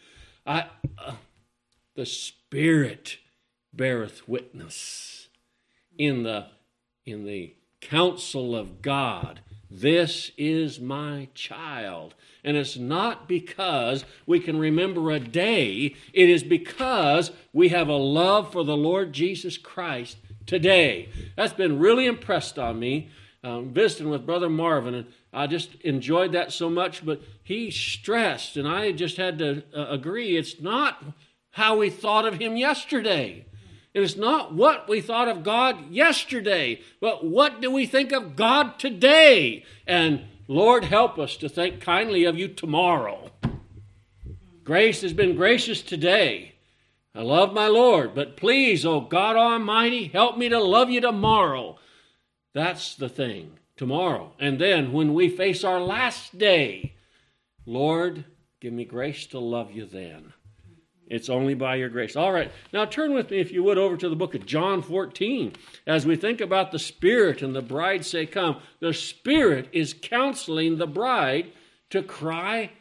I, 0.47 0.65
uh, 0.97 1.13
the 1.95 2.05
Spirit 2.05 3.17
beareth 3.73 4.27
witness 4.27 5.29
in 5.97 6.23
the 6.23 6.47
in 7.05 7.25
the 7.25 7.55
counsel 7.81 8.55
of 8.55 8.81
God 8.81 9.41
This 9.69 10.31
is 10.37 10.79
my 10.79 11.27
child. 11.33 12.15
And 12.43 12.55
it's 12.55 12.77
not 12.77 13.27
because 13.27 14.05
we 14.25 14.39
can 14.39 14.59
remember 14.59 15.11
a 15.11 15.19
day, 15.19 15.95
it 16.13 16.29
is 16.29 16.43
because 16.43 17.31
we 17.51 17.69
have 17.69 17.87
a 17.87 17.95
love 17.95 18.51
for 18.51 18.63
the 18.63 18.77
Lord 18.77 19.11
Jesus 19.11 19.57
Christ 19.57 20.17
today. 20.45 21.09
That's 21.35 21.53
been 21.53 21.79
really 21.79 22.05
impressed 22.05 22.59
on 22.59 22.79
me. 22.79 23.09
Um, 23.43 23.73
visiting 23.73 24.09
with 24.09 24.25
Brother 24.25 24.49
Marvin, 24.49 24.95
and 24.95 25.05
I 25.31 25.45
just 25.45 25.75
enjoyed 25.81 26.31
that 26.31 26.51
so 26.51 26.67
much. 26.67 27.05
But 27.05 27.21
he 27.43 27.69
stressed, 27.69 28.57
and 28.57 28.67
I 28.67 28.91
just 28.91 29.17
had 29.17 29.37
to 29.37 29.61
uh, 29.71 29.85
agree 29.89 30.35
it's 30.35 30.59
not 30.59 31.03
how 31.55 31.77
we 31.77 31.89
thought 31.89 32.25
of 32.25 32.33
him 32.38 32.57
yesterday. 32.57 33.45
It 33.93 34.03
is 34.03 34.17
not 34.17 34.53
what 34.53 34.89
we 34.89 35.00
thought 35.00 35.29
of 35.29 35.41
God 35.41 35.89
yesterday, 35.89 36.81
but 37.00 37.25
what 37.25 37.62
do 37.62 37.71
we 37.71 37.85
think 37.85 38.12
of 38.12 38.35
God 38.35 38.77
today? 38.77 39.63
And 39.88 40.25
Lord, 40.50 40.83
help 40.83 41.17
us 41.17 41.38
to 41.38 41.47
think 41.47 41.79
kindly 41.79 42.25
of 42.25 42.38
you 42.38 42.50
tomorrow. 42.50 43.31
Grace 44.65 45.01
has 45.01 45.13
been 45.13 45.38
gracious 45.38 45.81
today. 45.81 46.55
I 47.15 47.21
love 47.21 47.53
my 47.53 47.67
Lord, 47.67 48.13
but 48.13 48.35
please, 48.35 48.85
oh 48.85 49.00
God 49.00 49.38
Almighty, 49.38 50.09
help 50.09 50.38
me 50.38 50.50
to 50.50 50.59
love 50.62 50.89
you 50.89 51.00
tomorrow. 51.00 51.77
That's 52.53 52.95
the 52.95 53.07
thing, 53.07 53.53
tomorrow. 53.77 54.33
And 54.41 54.59
then 54.59 54.91
when 54.91 55.13
we 55.13 55.29
face 55.29 55.63
our 55.63 55.79
last 55.79 56.38
day, 56.38 56.95
Lord, 57.65 58.25
give 58.59 58.74
me 58.74 58.83
grace 58.83 59.25
to 59.27 59.39
love 59.39 59.71
you 59.71 59.85
then. 59.85 60.33
It's 61.07 61.29
only 61.29 61.53
by 61.53 61.75
your 61.75 61.89
grace. 61.89 62.15
All 62.15 62.31
right, 62.31 62.51
now 62.74 62.85
turn 62.85 63.13
with 63.13 63.29
me, 63.29 63.39
if 63.39 63.51
you 63.51 63.63
would, 63.63 63.77
over 63.77 63.95
to 63.95 64.09
the 64.09 64.15
book 64.15 64.33
of 64.33 64.45
John 64.45 64.81
14. 64.81 65.53
As 65.85 66.05
we 66.05 66.15
think 66.15 66.41
about 66.41 66.71
the 66.71 66.79
Spirit 66.79 67.41
and 67.41 67.55
the 67.55 67.62
bride 67.62 68.05
say, 68.05 68.25
Come, 68.25 68.57
the 68.79 68.93
Spirit 68.93 69.69
is 69.71 69.93
counseling 70.00 70.77
the 70.77 70.88
bride 70.88 71.51
to 71.91 72.01
cry, 72.01 72.71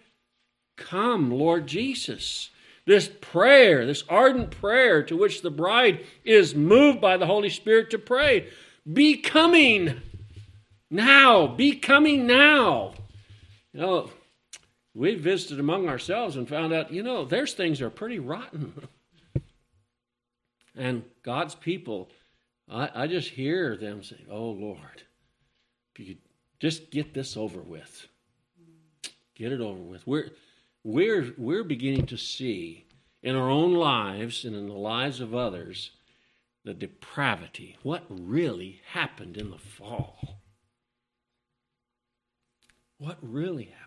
Come, 0.77 1.31
Lord 1.31 1.67
Jesus. 1.67 2.51
This 2.87 3.11
prayer, 3.21 3.87
this 3.87 4.05
ardent 4.09 4.51
prayer 4.51 5.03
to 5.05 5.17
which 5.17 5.43
the 5.43 5.51
bride 5.51 6.05
is 6.25 6.55
moved 6.55 7.01
by 7.01 7.17
the 7.17 7.27
Holy 7.27 7.49
Spirit 7.49 7.91
to 7.91 7.99
pray, 7.99 8.49
be 8.91 9.17
coming 9.17 10.03
now, 10.91 11.47
be 11.47 11.77
coming 11.77 12.27
now. 12.27 12.95
You 13.73 13.81
know, 13.81 14.11
we 14.95 15.17
visited 15.17 15.59
among 15.59 15.89
ourselves 15.89 16.37
and 16.37 16.49
found 16.49 16.73
out, 16.73 16.93
you 16.93 17.03
know, 17.03 17.25
there's 17.25 17.53
things 17.53 17.81
are 17.83 17.91
pretty 17.91 18.21
rotten. 18.21 18.89
and 20.77 21.05
God's 21.23 21.55
people, 21.55 22.11
I, 22.71 22.91
I, 22.95 23.07
just 23.09 23.31
hear 23.31 23.77
them 23.77 24.05
say, 24.05 24.25
Oh 24.31 24.51
Lord, 24.51 25.03
if 25.93 26.01
you 26.01 26.15
could 26.15 26.23
just 26.61 26.91
get 26.91 27.13
this 27.13 27.37
over 27.37 27.61
with. 27.61 28.07
Get 29.35 29.53
it 29.53 29.61
over 29.61 29.81
with. 29.81 30.07
We're, 30.07 30.31
we're, 30.85 31.35
we're 31.37 31.65
beginning 31.65 32.07
to 32.07 32.17
see 32.17 32.87
in 33.23 33.35
our 33.35 33.51
own 33.51 33.75
lives 33.75 34.45
and 34.45 34.55
in 34.55 34.69
the 34.69 34.75
lives 34.75 35.21
of 35.21 35.35
others 35.35 35.91
the 36.65 36.73
depravity, 36.73 37.77
what 37.83 38.05
really 38.09 38.81
happened 38.93 39.37
in 39.37 39.51
the 39.51 39.59
fall. 39.59 40.41
What 42.97 43.19
really 43.21 43.65
happened? 43.65 43.84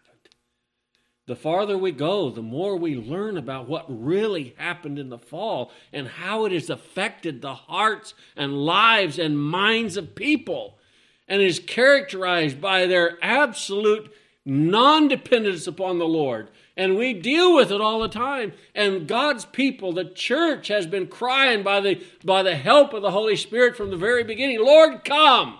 The 1.28 1.36
farther 1.36 1.78
we 1.78 1.92
go, 1.92 2.30
the 2.30 2.42
more 2.42 2.78
we 2.78 2.96
learn 2.96 3.38
about 3.38 3.68
what 3.68 3.86
really 3.90 4.56
happened 4.58 4.98
in 4.98 5.10
the 5.10 5.18
fall 5.18 5.72
and 5.92 6.08
how 6.08 6.46
it 6.46 6.54
has 6.54 6.70
affected 6.70 7.42
the 7.42 7.54
hearts 7.54 8.14
and 8.38 8.66
lives 8.66 9.20
and 9.20 9.38
minds 9.38 9.98
of 9.98 10.16
people 10.16 10.80
and 11.28 11.42
is 11.42 11.60
characterized 11.60 12.62
by 12.62 12.86
their 12.86 13.18
absolute 13.22 14.10
non 14.46 15.10
dependence 15.10 15.68
upon 15.68 16.00
the 16.00 16.08
Lord. 16.08 16.50
And 16.78 16.96
we 16.96 17.14
deal 17.14 17.54
with 17.54 17.72
it 17.72 17.82
all 17.82 18.00
the 18.00 18.08
time. 18.08 18.54
And 18.74 19.06
God's 19.06 19.44
people, 19.44 19.92
the 19.92 20.06
church, 20.06 20.70
has 20.70 20.88
been 20.88 21.08
crying 21.08 21.62
by 21.62 21.82
the, 21.82 22.02
by 22.24 22.42
the 22.42 22.56
help 22.56 22.94
of 22.94 23.02
the 23.02 23.12
Holy 23.12 23.36
Spirit 23.36 23.76
from 23.76 23.90
the 23.90 23.98
very 23.98 24.24
beginning 24.24 24.64
Lord, 24.64 25.04
come. 25.04 25.60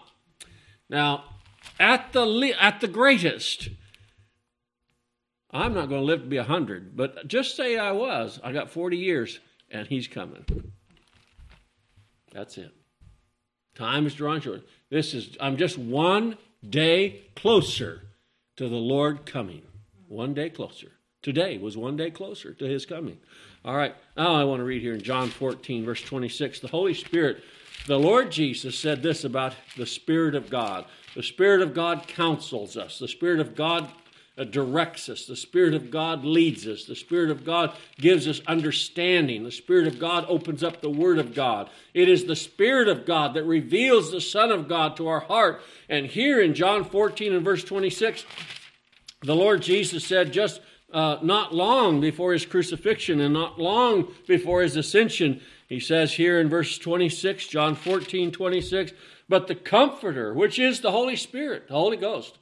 Now, 0.90 1.26
at 1.78 2.14
the, 2.14 2.56
at 2.58 2.80
the 2.80 2.88
greatest, 2.88 3.70
I'm 5.52 5.74
not 5.74 5.90
going 5.90 6.02
to 6.02 6.06
live 6.06 6.22
to 6.22 6.28
be 6.28 6.38
100, 6.38 6.96
but 6.96 7.28
just 7.28 7.56
say 7.56 7.78
I 7.78 7.92
was. 7.92 8.40
I 8.44 8.52
got 8.52 8.70
40 8.70 8.98
years, 8.98 9.40
and 9.72 9.88
he's 9.88 10.08
coming. 10.08 10.46
That's 12.34 12.58
it. 12.58 12.72
Time 13.76 14.06
is 14.06 14.14
drawing 14.14 14.42
short. 14.42 14.68
This 14.90 15.14
is, 15.14 15.38
I'm 15.40 15.58
just 15.58 15.78
one 15.78 16.38
day 16.68 17.22
closer 17.36 18.02
to 18.58 18.68
the 18.68 18.76
Lord 18.76 19.26
coming. 19.26 19.62
One 20.08 20.34
day 20.34 20.50
closer. 20.50 20.92
Today 21.22 21.58
was 21.58 21.78
one 21.78 21.98
day 21.98 22.12
closer 22.12 22.54
to 22.54 22.66
his 22.66 22.86
coming. 22.86 23.18
All 23.64 23.76
right, 23.76 23.96
now 24.16 24.36
I 24.36 24.44
want 24.44 24.60
to 24.60 24.64
read 24.64 24.82
here 24.82 24.94
in 24.94 25.02
John 25.02 25.30
14, 25.30 25.86
verse 25.86 26.02
26. 26.02 26.60
The 26.60 26.68
Holy 26.68 26.94
Spirit, 26.94 27.44
the 27.86 28.00
Lord 28.00 28.32
Jesus 28.32 28.78
said 28.78 29.02
this 29.02 29.24
about 29.24 29.54
the 29.76 29.86
Spirit 29.86 30.36
of 30.36 30.50
God. 30.50 30.86
The 31.16 31.24
Spirit 31.24 31.62
of 31.62 31.74
God 31.74 32.08
counsels 32.08 32.78
us. 32.78 33.00
The 33.00 33.08
Spirit 33.08 33.40
of 33.40 33.56
God 33.56 33.90
directs 34.46 35.10
us. 35.10 35.26
The 35.26 35.36
Spirit 35.36 35.74
of 35.74 35.90
God 35.90 36.24
leads 36.24 36.68
us. 36.68 36.86
The 36.86 36.96
Spirit 36.96 37.32
of 37.32 37.44
God 37.44 37.76
gives 37.98 38.28
us 38.28 38.40
understanding. 38.48 39.44
The 39.44 39.52
Spirit 39.52 39.88
of 39.88 40.00
God 40.00 40.26
opens 40.30 40.64
up 40.64 40.80
the 40.80 40.90
Word 40.90 41.18
of 41.18 41.34
God. 41.34 41.70
It 41.94 42.08
is 42.08 42.26
the 42.26 42.36
Spirit 42.36 42.88
of 42.88 43.06
God 43.06 43.34
that 43.34 43.44
reveals 43.44 44.12
the 44.12 44.22
Son 44.22 44.52
of 44.52 44.68
God 44.68 44.96
to 44.98 45.08
our 45.08 45.22
heart. 45.22 45.62
And 45.90 46.06
here 46.06 46.40
in 46.40 46.54
John 46.54 46.86
14 46.86 47.34
and 47.34 47.44
verse 47.44 47.64
26, 47.64 48.26
the 49.24 49.36
Lord 49.36 49.64
Jesus 49.64 50.06
said, 50.06 50.32
just 50.32 50.62
uh, 50.94 51.18
not 51.22 51.54
long 51.54 52.00
before 52.00 52.34
his 52.34 52.46
crucifixion 52.46 53.20
and 53.20 53.34
not 53.34 53.60
long 53.60 54.14
before 54.28 54.62
his 54.62 54.78
ascension, 54.78 55.42
he 55.68 55.80
says 55.80 56.14
here 56.14 56.40
in 56.40 56.48
verse 56.48 56.78
26, 56.78 57.48
John 57.48 57.76
14, 57.76 58.32
26, 58.32 58.94
but 59.28 59.48
the 59.48 59.56
Comforter, 59.56 60.34
which 60.34 60.60
is 60.60 60.80
the 60.80 60.92
Holy 60.92 61.16
Spirit, 61.16 61.68
the 61.68 61.74
Holy 61.74 61.98
Ghost, 61.98 62.38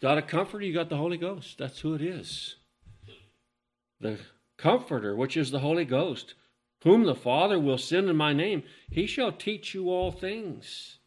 Got 0.00 0.18
a 0.18 0.22
comforter, 0.22 0.64
you 0.64 0.72
got 0.72 0.88
the 0.88 0.96
Holy 0.96 1.18
Ghost. 1.18 1.58
That's 1.58 1.80
who 1.80 1.94
it 1.94 2.02
is. 2.02 2.56
The 4.00 4.18
Comforter, 4.56 5.16
which 5.16 5.38
is 5.38 5.50
the 5.50 5.60
Holy 5.60 5.86
Ghost, 5.86 6.34
whom 6.84 7.04
the 7.04 7.14
Father 7.14 7.58
will 7.58 7.78
send 7.78 8.10
in 8.10 8.16
my 8.16 8.32
name, 8.34 8.62
he 8.90 9.06
shall 9.06 9.32
teach 9.32 9.74
you 9.74 9.88
all 9.90 10.12
things 10.12 10.98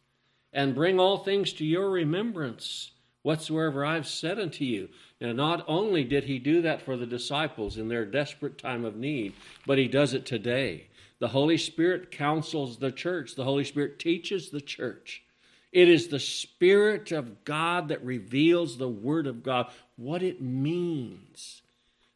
and 0.52 0.74
bring 0.74 0.98
all 0.98 1.18
things 1.18 1.52
to 1.54 1.64
your 1.64 1.90
remembrance 1.90 2.92
whatsoever 3.22 3.84
I've 3.84 4.06
said 4.06 4.38
unto 4.38 4.64
you. 4.64 4.88
And 5.20 5.36
not 5.36 5.64
only 5.66 6.04
did 6.04 6.24
he 6.24 6.38
do 6.38 6.62
that 6.62 6.82
for 6.82 6.96
the 6.96 7.06
disciples 7.06 7.78
in 7.78 7.88
their 7.88 8.04
desperate 8.04 8.58
time 8.58 8.84
of 8.84 8.96
need, 8.96 9.34
but 9.66 9.78
he 9.78 9.88
does 9.88 10.14
it 10.14 10.26
today. 10.26 10.88
The 11.18 11.28
Holy 11.28 11.56
Spirit 11.56 12.10
counsels 12.10 12.78
the 12.78 12.92
church, 12.92 13.34
the 13.34 13.44
Holy 13.44 13.64
Spirit 13.64 13.98
teaches 13.98 14.50
the 14.50 14.60
church. 14.60 15.23
It 15.74 15.88
is 15.88 16.06
the 16.06 16.20
Spirit 16.20 17.10
of 17.10 17.44
God 17.44 17.88
that 17.88 18.04
reveals 18.04 18.78
the 18.78 18.88
Word 18.88 19.26
of 19.26 19.42
God, 19.42 19.72
what 19.96 20.22
it 20.22 20.40
means, 20.40 21.62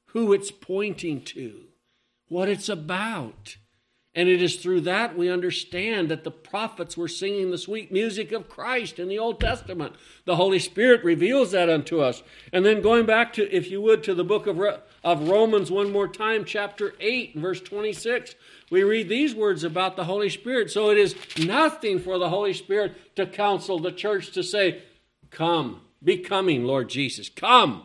who 0.06 0.32
it's 0.32 0.52
pointing 0.52 1.22
to, 1.22 1.64
what 2.28 2.48
it's 2.48 2.68
about. 2.68 3.56
And 4.14 4.28
it 4.28 4.40
is 4.40 4.56
through 4.56 4.82
that 4.82 5.18
we 5.18 5.28
understand 5.28 6.08
that 6.08 6.22
the 6.22 6.30
prophets 6.30 6.96
were 6.96 7.08
singing 7.08 7.50
the 7.50 7.58
sweet 7.58 7.90
music 7.90 8.30
of 8.30 8.48
Christ 8.48 9.00
in 9.00 9.08
the 9.08 9.18
Old 9.18 9.40
Testament. 9.40 9.94
The 10.24 10.36
Holy 10.36 10.60
Spirit 10.60 11.02
reveals 11.02 11.50
that 11.50 11.68
unto 11.68 12.00
us. 12.00 12.22
And 12.52 12.64
then 12.64 12.80
going 12.80 13.06
back 13.06 13.32
to, 13.34 13.52
if 13.54 13.72
you 13.72 13.80
would, 13.82 14.04
to 14.04 14.14
the 14.14 14.24
book 14.24 14.46
of, 14.46 14.60
of 15.02 15.28
Romans 15.28 15.70
one 15.70 15.90
more 15.90 16.08
time, 16.08 16.44
chapter 16.44 16.94
8, 17.00 17.36
verse 17.36 17.60
26 17.60 18.36
we 18.70 18.82
read 18.82 19.08
these 19.08 19.34
words 19.34 19.64
about 19.64 19.96
the 19.96 20.04
Holy 20.04 20.28
Spirit. 20.28 20.70
So 20.70 20.90
it 20.90 20.98
is 20.98 21.14
nothing 21.38 21.98
for 21.98 22.18
the 22.18 22.28
Holy 22.28 22.52
Spirit 22.52 23.16
to 23.16 23.26
counsel 23.26 23.78
the 23.78 23.92
church 23.92 24.32
to 24.32 24.42
say, 24.42 24.82
Come, 25.30 25.82
be 26.02 26.18
coming, 26.18 26.64
Lord 26.64 26.88
Jesus, 26.88 27.28
come. 27.28 27.84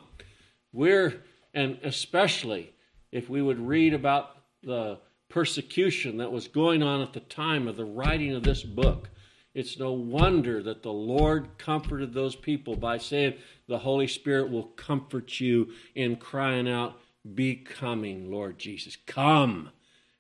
We're, 0.71 1.23
and 1.53 1.77
especially 1.83 2.73
if 3.11 3.29
we 3.29 3.41
would 3.41 3.59
read 3.59 3.93
about 3.93 4.37
the 4.63 4.99
persecution 5.29 6.17
that 6.17 6.31
was 6.31 6.47
going 6.47 6.83
on 6.83 7.01
at 7.01 7.13
the 7.13 7.19
time 7.19 7.67
of 7.67 7.75
the 7.75 7.85
writing 7.85 8.35
of 8.35 8.43
this 8.43 8.63
book. 8.63 9.09
It's 9.53 9.77
no 9.77 9.91
wonder 9.91 10.63
that 10.63 10.81
the 10.81 10.91
Lord 10.91 11.57
comforted 11.57 12.13
those 12.13 12.35
people 12.35 12.75
by 12.75 12.97
saying, 12.97 13.35
The 13.67 13.79
Holy 13.79 14.07
Spirit 14.07 14.49
will 14.49 14.63
comfort 14.63 15.39
you 15.39 15.69
in 15.95 16.15
crying 16.15 16.67
out, 16.67 16.99
Be 17.35 17.55
coming, 17.55 18.31
Lord 18.31 18.57
Jesus. 18.57 18.97
Come 19.05 19.69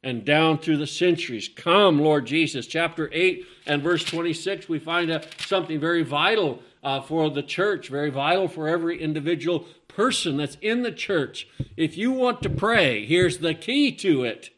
and 0.03 0.25
down 0.25 0.57
through 0.57 0.77
the 0.77 0.87
centuries. 0.87 1.49
Come, 1.55 1.99
Lord 1.99 2.25
Jesus. 2.25 2.67
Chapter 2.67 3.09
8 3.13 3.45
and 3.65 3.81
verse 3.81 4.03
26, 4.03 4.67
we 4.67 4.79
find 4.79 5.09
a, 5.09 5.23
something 5.37 5.79
very 5.79 6.03
vital 6.03 6.59
uh, 6.83 7.01
for 7.01 7.29
the 7.29 7.43
church, 7.43 7.87
very 7.87 8.09
vital 8.09 8.47
for 8.47 8.67
every 8.67 9.01
individual 9.01 9.65
person 9.87 10.37
that's 10.37 10.57
in 10.61 10.83
the 10.83 10.91
church. 10.91 11.47
If 11.77 11.97
you 11.97 12.11
want 12.11 12.41
to 12.43 12.49
pray, 12.49 13.05
here's 13.05 13.37
the 13.37 13.53
key 13.53 13.91
to 13.97 14.23
it 14.23 14.49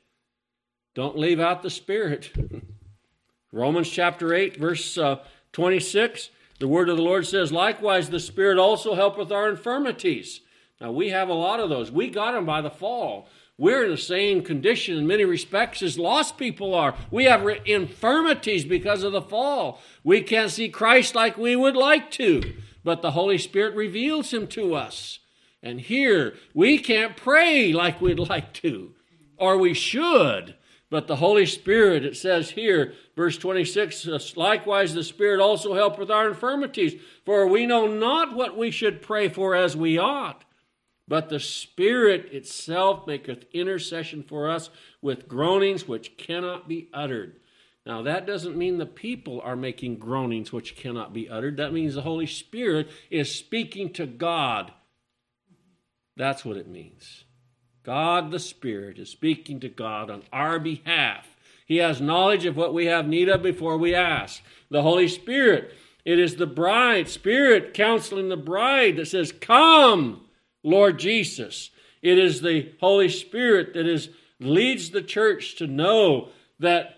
don't 0.95 1.17
leave 1.17 1.39
out 1.39 1.61
the 1.61 1.69
Spirit. 1.69 2.31
Romans 3.51 3.89
chapter 3.89 4.33
8, 4.33 4.57
verse 4.57 4.97
uh, 4.97 5.19
26. 5.51 6.29
The 6.59 6.67
word 6.67 6.89
of 6.89 6.95
the 6.95 7.03
Lord 7.03 7.27
says, 7.27 7.51
likewise, 7.51 8.09
the 8.09 8.19
Spirit 8.19 8.57
also 8.57 8.95
helpeth 8.95 9.31
our 9.31 9.49
infirmities. 9.49 10.39
Now, 10.79 10.91
we 10.91 11.09
have 11.09 11.29
a 11.29 11.33
lot 11.33 11.59
of 11.59 11.69
those. 11.69 11.91
We 11.91 12.09
got 12.09 12.33
them 12.33 12.45
by 12.45 12.61
the 12.61 12.69
fall. 12.69 13.27
We're 13.57 13.85
in 13.85 13.91
the 13.91 13.97
same 13.97 14.43
condition 14.43 14.97
in 14.97 15.07
many 15.07 15.23
respects 15.23 15.81
as 15.81 15.97
lost 15.97 16.37
people 16.37 16.75
are. 16.75 16.95
We 17.09 17.23
have 17.25 17.47
infirmities 17.65 18.65
because 18.65 19.03
of 19.03 19.13
the 19.13 19.21
fall. 19.21 19.81
We 20.03 20.21
can't 20.21 20.51
see 20.51 20.67
Christ 20.67 21.15
like 21.15 21.37
we 21.37 21.55
would 21.55 21.77
like 21.77 22.11
to, 22.11 22.53
but 22.83 23.01
the 23.01 23.11
Holy 23.11 23.37
Spirit 23.37 23.73
reveals 23.75 24.33
him 24.33 24.47
to 24.47 24.75
us. 24.75 25.19
And 25.63 25.79
here, 25.79 26.35
we 26.53 26.77
can't 26.77 27.15
pray 27.15 27.71
like 27.71 28.01
we'd 28.01 28.19
like 28.29 28.51
to, 28.55 28.93
or 29.37 29.57
we 29.57 29.73
should. 29.73 30.55
But 30.89 31.07
the 31.07 31.15
Holy 31.15 31.45
Spirit, 31.45 32.05
it 32.05 32.15
says 32.15 32.51
here, 32.51 32.93
verse 33.15 33.37
26, 33.37 34.07
uh, 34.07 34.19
likewise 34.35 34.93
the 34.93 35.03
Spirit 35.03 35.39
also 35.39 35.73
helpeth 35.73 35.99
with 35.99 36.11
our 36.11 36.27
infirmities, 36.27 37.01
for 37.25 37.47
we 37.47 37.65
know 37.65 37.87
not 37.87 38.35
what 38.35 38.55
we 38.55 38.69
should 38.69 39.01
pray 39.01 39.27
for 39.29 39.55
as 39.55 39.75
we 39.75 39.97
ought. 39.97 40.43
But 41.07 41.29
the 41.29 41.39
Spirit 41.39 42.33
itself 42.33 43.05
maketh 43.05 43.45
intercession 43.53 44.23
for 44.23 44.49
us 44.49 44.69
with 45.01 45.27
groanings 45.27 45.87
which 45.87 46.17
cannot 46.17 46.67
be 46.67 46.89
uttered. 46.93 47.39
Now, 47.85 48.01
that 48.01 48.25
doesn't 48.25 48.57
mean 48.57 48.77
the 48.77 48.87
people 48.87 49.39
are 49.41 49.55
making 49.55 49.99
groanings 49.99 50.51
which 50.51 50.75
cannot 50.75 51.13
be 51.13 51.29
uttered. 51.29 51.57
That 51.57 51.73
means 51.73 51.93
the 51.93 52.01
Holy 52.01 52.25
Spirit 52.25 52.89
is 53.11 53.33
speaking 53.33 53.93
to 53.93 54.07
God. 54.07 54.71
That's 56.17 56.43
what 56.43 56.57
it 56.57 56.67
means. 56.67 57.25
God 57.83 58.31
the 58.31 58.39
Spirit 58.39 58.97
is 58.97 59.09
speaking 59.09 59.59
to 59.59 59.69
God 59.69 60.09
on 60.09 60.23
our 60.33 60.57
behalf. 60.57 61.27
He 61.67 61.77
has 61.77 62.01
knowledge 62.01 62.45
of 62.45 62.57
what 62.57 62.73
we 62.73 62.87
have 62.87 63.07
need 63.07 63.29
of 63.29 63.43
before 63.43 63.77
we 63.77 63.93
ask. 63.93 64.41
The 64.71 64.81
Holy 64.81 65.07
Spirit, 65.07 65.71
it 66.03 66.17
is 66.17 66.37
the 66.37 66.47
bride, 66.47 67.07
Spirit 67.07 67.75
counseling 67.75 68.29
the 68.29 68.37
bride 68.37 68.97
that 68.97 69.07
says, 69.07 69.31
Come. 69.31 70.24
Lord 70.65 70.99
Jesus. 70.99 71.69
It 72.01 72.17
is 72.17 72.41
the 72.41 72.73
Holy 72.79 73.09
Spirit 73.09 73.73
that 73.75 73.87
is 73.87 74.09
leads 74.39 74.89
the 74.89 75.01
church 75.01 75.55
to 75.57 75.67
know 75.67 76.29
that 76.59 76.97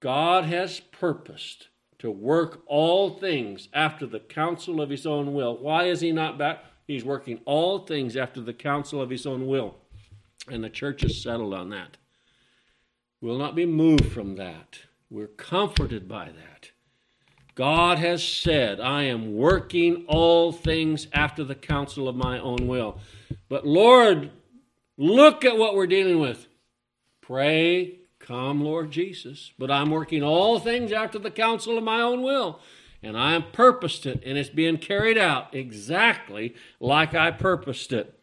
God 0.00 0.44
has 0.44 0.80
purposed 0.80 1.68
to 1.98 2.10
work 2.10 2.62
all 2.66 3.10
things 3.10 3.68
after 3.72 4.06
the 4.06 4.20
counsel 4.20 4.82
of 4.82 4.90
his 4.90 5.06
own 5.06 5.32
will. 5.32 5.56
Why 5.56 5.84
is 5.84 6.00
he 6.00 6.12
not 6.12 6.38
back? 6.38 6.64
He's 6.86 7.04
working 7.04 7.40
all 7.46 7.80
things 7.80 8.16
after 8.16 8.40
the 8.40 8.52
counsel 8.52 9.00
of 9.00 9.10
his 9.10 9.26
own 9.26 9.46
will. 9.46 9.76
And 10.48 10.62
the 10.62 10.70
church 10.70 11.02
is 11.02 11.22
settled 11.22 11.54
on 11.54 11.70
that. 11.70 11.96
We'll 13.20 13.38
not 13.38 13.56
be 13.56 13.66
moved 13.66 14.12
from 14.12 14.36
that. 14.36 14.80
We're 15.10 15.26
comforted 15.26 16.06
by 16.06 16.26
that. 16.26 16.70
God 17.56 17.98
has 17.98 18.22
said, 18.22 18.80
I 18.80 19.04
am 19.04 19.34
working 19.34 20.04
all 20.08 20.52
things 20.52 21.08
after 21.14 21.42
the 21.42 21.54
counsel 21.54 22.06
of 22.06 22.14
my 22.14 22.38
own 22.38 22.68
will. 22.68 22.98
But 23.48 23.66
Lord, 23.66 24.30
look 24.98 25.42
at 25.42 25.56
what 25.56 25.74
we're 25.74 25.86
dealing 25.86 26.20
with. 26.20 26.46
Pray, 27.22 28.00
come, 28.18 28.60
Lord 28.60 28.90
Jesus. 28.90 29.52
But 29.58 29.70
I'm 29.70 29.90
working 29.90 30.22
all 30.22 30.60
things 30.60 30.92
after 30.92 31.18
the 31.18 31.30
counsel 31.30 31.78
of 31.78 31.82
my 31.82 32.02
own 32.02 32.20
will. 32.20 32.60
And 33.02 33.16
I 33.16 33.40
purposed 33.40 34.04
it, 34.04 34.22
and 34.26 34.36
it's 34.36 34.50
being 34.50 34.76
carried 34.76 35.16
out 35.16 35.54
exactly 35.54 36.54
like 36.78 37.14
I 37.14 37.30
purposed 37.30 37.90
it. 37.90 38.18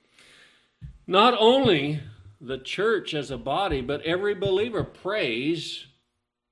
Not 1.08 1.36
only 1.40 2.02
the 2.40 2.60
church 2.60 3.16
as 3.16 3.32
a 3.32 3.38
body, 3.40 3.82
but 3.82 4.02
every 4.02 4.36
believer 4.36 4.84
prays, 4.84 5.88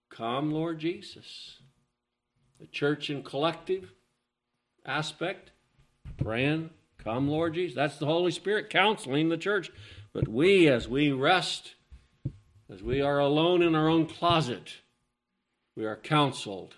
Come, 0.09 0.51
Lord 0.51 0.79
Jesus 0.79 1.61
the 2.62 2.68
church 2.68 3.10
in 3.10 3.24
collective 3.24 3.91
aspect, 4.86 5.50
praying, 6.18 6.70
come, 7.03 7.27
Lord 7.27 7.56
Jesus. 7.56 7.75
That's 7.75 7.98
the 7.98 8.05
Holy 8.05 8.31
Spirit 8.31 8.70
counseling 8.70 9.29
the 9.29 9.38
church. 9.38 9.72
But 10.14 10.27
we, 10.27 10.68
as 10.68 10.88
we 10.88 11.12
rest, 11.12 11.74
as 12.72 12.83
we 12.83 13.01
are 13.01 13.18
alone 13.18 13.64
in 13.64 13.74
our 13.74 13.90
own 13.90 14.05
closet, 14.05 14.75
we 15.75 15.85
are 15.85 15.96
counseled. 15.96 16.75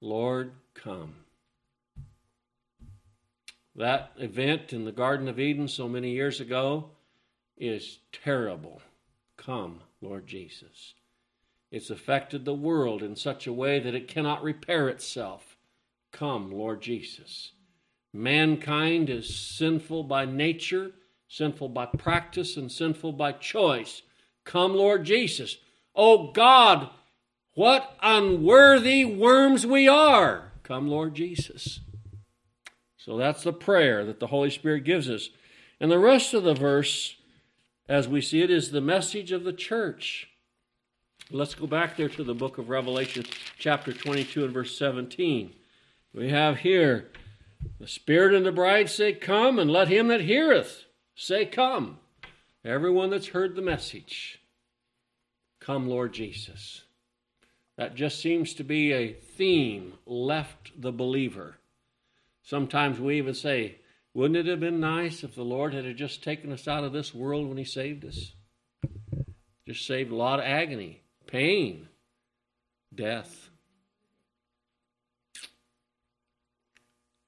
Lord, 0.00 0.50
come. 0.74 1.14
That 3.76 4.10
event 4.16 4.72
in 4.72 4.84
the 4.84 4.92
Garden 4.92 5.28
of 5.28 5.38
Eden 5.38 5.68
so 5.68 5.88
many 5.88 6.10
years 6.10 6.40
ago 6.40 6.90
is 7.56 8.00
terrible. 8.10 8.82
Come, 9.36 9.80
Lord 10.00 10.26
Jesus. 10.26 10.94
It's 11.70 11.90
affected 11.90 12.44
the 12.44 12.54
world 12.54 13.02
in 13.02 13.16
such 13.16 13.46
a 13.46 13.52
way 13.52 13.78
that 13.80 13.94
it 13.94 14.08
cannot 14.08 14.42
repair 14.42 14.88
itself. 14.88 15.56
Come, 16.12 16.50
Lord 16.50 16.80
Jesus. 16.80 17.52
Mankind 18.12 19.10
is 19.10 19.36
sinful 19.36 20.04
by 20.04 20.24
nature, 20.24 20.92
sinful 21.28 21.68
by 21.70 21.86
practice, 21.86 22.56
and 22.56 22.70
sinful 22.70 23.12
by 23.12 23.32
choice. 23.32 24.02
Come, 24.44 24.74
Lord 24.74 25.04
Jesus. 25.04 25.58
Oh 25.94 26.30
God, 26.32 26.90
what 27.54 27.96
unworthy 28.02 29.04
worms 29.04 29.66
we 29.66 29.88
are. 29.88 30.52
Come, 30.62 30.88
Lord 30.88 31.14
Jesus. 31.14 31.80
So 32.96 33.16
that's 33.16 33.42
the 33.42 33.52
prayer 33.52 34.04
that 34.04 34.20
the 34.20 34.28
Holy 34.28 34.50
Spirit 34.50 34.84
gives 34.84 35.10
us. 35.10 35.30
And 35.80 35.90
the 35.90 35.98
rest 35.98 36.32
of 36.32 36.44
the 36.44 36.54
verse, 36.54 37.16
as 37.88 38.08
we 38.08 38.20
see 38.20 38.42
it, 38.42 38.50
is 38.50 38.70
the 38.70 38.80
message 38.80 39.32
of 39.32 39.44
the 39.44 39.52
church. 39.52 40.28
Let's 41.32 41.56
go 41.56 41.66
back 41.66 41.96
there 41.96 42.08
to 42.10 42.22
the 42.22 42.34
book 42.36 42.56
of 42.56 42.68
Revelation, 42.68 43.24
chapter 43.58 43.92
22 43.92 44.44
and 44.44 44.54
verse 44.54 44.78
17. 44.78 45.52
We 46.14 46.30
have 46.30 46.58
here 46.58 47.10
the 47.80 47.88
Spirit 47.88 48.32
and 48.32 48.46
the 48.46 48.52
bride 48.52 48.88
say, 48.88 49.12
Come, 49.12 49.58
and 49.58 49.68
let 49.68 49.88
him 49.88 50.06
that 50.06 50.20
heareth 50.20 50.84
say, 51.16 51.44
Come. 51.44 51.98
Everyone 52.64 53.10
that's 53.10 53.26
heard 53.26 53.56
the 53.56 53.62
message, 53.62 54.40
Come, 55.58 55.88
Lord 55.88 56.12
Jesus. 56.12 56.82
That 57.76 57.96
just 57.96 58.20
seems 58.20 58.54
to 58.54 58.62
be 58.62 58.92
a 58.92 59.12
theme 59.12 59.94
left 60.06 60.80
the 60.80 60.92
believer. 60.92 61.56
Sometimes 62.44 63.00
we 63.00 63.18
even 63.18 63.34
say, 63.34 63.78
Wouldn't 64.14 64.36
it 64.38 64.46
have 64.46 64.60
been 64.60 64.78
nice 64.78 65.24
if 65.24 65.34
the 65.34 65.42
Lord 65.42 65.74
had 65.74 65.96
just 65.96 66.22
taken 66.22 66.52
us 66.52 66.68
out 66.68 66.84
of 66.84 66.92
this 66.92 67.12
world 67.12 67.48
when 67.48 67.58
He 67.58 67.64
saved 67.64 68.04
us? 68.04 68.32
Just 69.66 69.84
saved 69.84 70.12
a 70.12 70.16
lot 70.16 70.38
of 70.38 70.44
agony 70.44 71.02
pain, 71.26 71.88
death. 72.94 73.50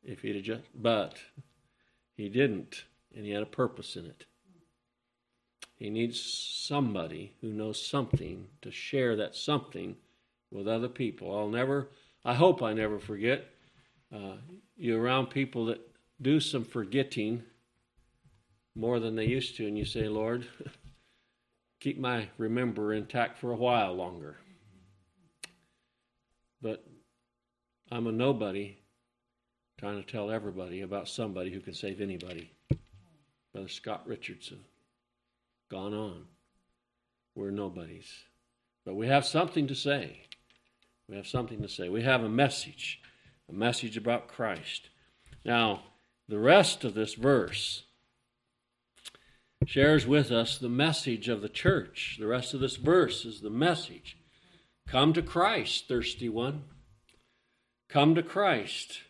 If 0.02 0.22
he'd 0.22 0.42
just, 0.42 0.62
but 0.74 1.16
he 2.16 2.28
didn't, 2.28 2.84
and 3.14 3.24
he 3.24 3.32
had 3.32 3.42
a 3.42 3.46
purpose 3.46 3.96
in 3.96 4.06
it. 4.06 4.24
He 5.76 5.90
needs 5.90 6.20
somebody 6.20 7.34
who 7.40 7.52
knows 7.52 7.84
something 7.84 8.48
to 8.62 8.70
share 8.70 9.14
that 9.16 9.36
something 9.36 9.96
with 10.50 10.66
other 10.66 10.88
people. 10.88 11.36
I'll 11.36 11.48
never, 11.48 11.88
I 12.24 12.34
hope 12.34 12.62
I 12.62 12.72
never 12.72 12.98
forget. 12.98 13.44
Uh, 14.14 14.36
you're 14.76 15.00
around 15.00 15.26
people 15.26 15.66
that 15.66 15.80
do 16.20 16.40
some 16.40 16.64
forgetting 16.64 17.42
more 18.74 18.98
than 18.98 19.14
they 19.14 19.26
used 19.26 19.56
to, 19.56 19.66
and 19.66 19.78
you 19.78 19.84
say, 19.84 20.08
Lord, 20.08 20.46
keep 21.80 21.98
my 21.98 22.28
remember 22.38 22.92
intact 22.92 23.38
for 23.38 23.52
a 23.52 23.56
while 23.56 23.94
longer. 23.94 24.36
But 26.60 26.84
I'm 27.90 28.06
a 28.06 28.12
nobody 28.12 28.78
trying 29.78 30.02
to 30.02 30.10
tell 30.10 30.30
everybody 30.30 30.80
about 30.80 31.08
somebody 31.08 31.50
who 31.50 31.60
can 31.60 31.74
save 31.74 32.00
anybody. 32.00 32.50
Brother 33.52 33.68
Scott 33.68 34.02
Richardson. 34.06 34.64
Gone 35.70 35.94
on. 35.94 36.24
We're 37.34 37.50
nobodies. 37.50 38.10
But 38.84 38.96
we 38.96 39.06
have 39.06 39.24
something 39.24 39.68
to 39.68 39.74
say. 39.74 40.22
We 41.08 41.16
have 41.16 41.26
something 41.26 41.62
to 41.62 41.68
say. 41.68 41.88
We 41.88 42.02
have 42.02 42.24
a 42.24 42.28
message, 42.28 43.00
a 43.48 43.52
message 43.52 43.96
about 43.96 44.28
Christ. 44.28 44.90
Now, 45.44 45.82
the 46.28 46.38
rest 46.38 46.84
of 46.84 46.94
this 46.94 47.14
verse 47.14 47.84
shares 49.66 50.06
with 50.06 50.30
us 50.30 50.58
the 50.58 50.68
message 50.68 51.28
of 51.28 51.42
the 51.42 51.48
church. 51.48 52.16
The 52.18 52.26
rest 52.26 52.54
of 52.54 52.60
this 52.60 52.76
verse 52.76 53.24
is 53.24 53.40
the 53.40 53.50
message. 53.50 54.16
Come 54.86 55.12
to 55.12 55.22
Christ, 55.22 55.88
thirsty 55.88 56.28
one. 56.28 56.64
Come 57.88 58.14
to 58.14 58.22
Christ. 58.22 59.00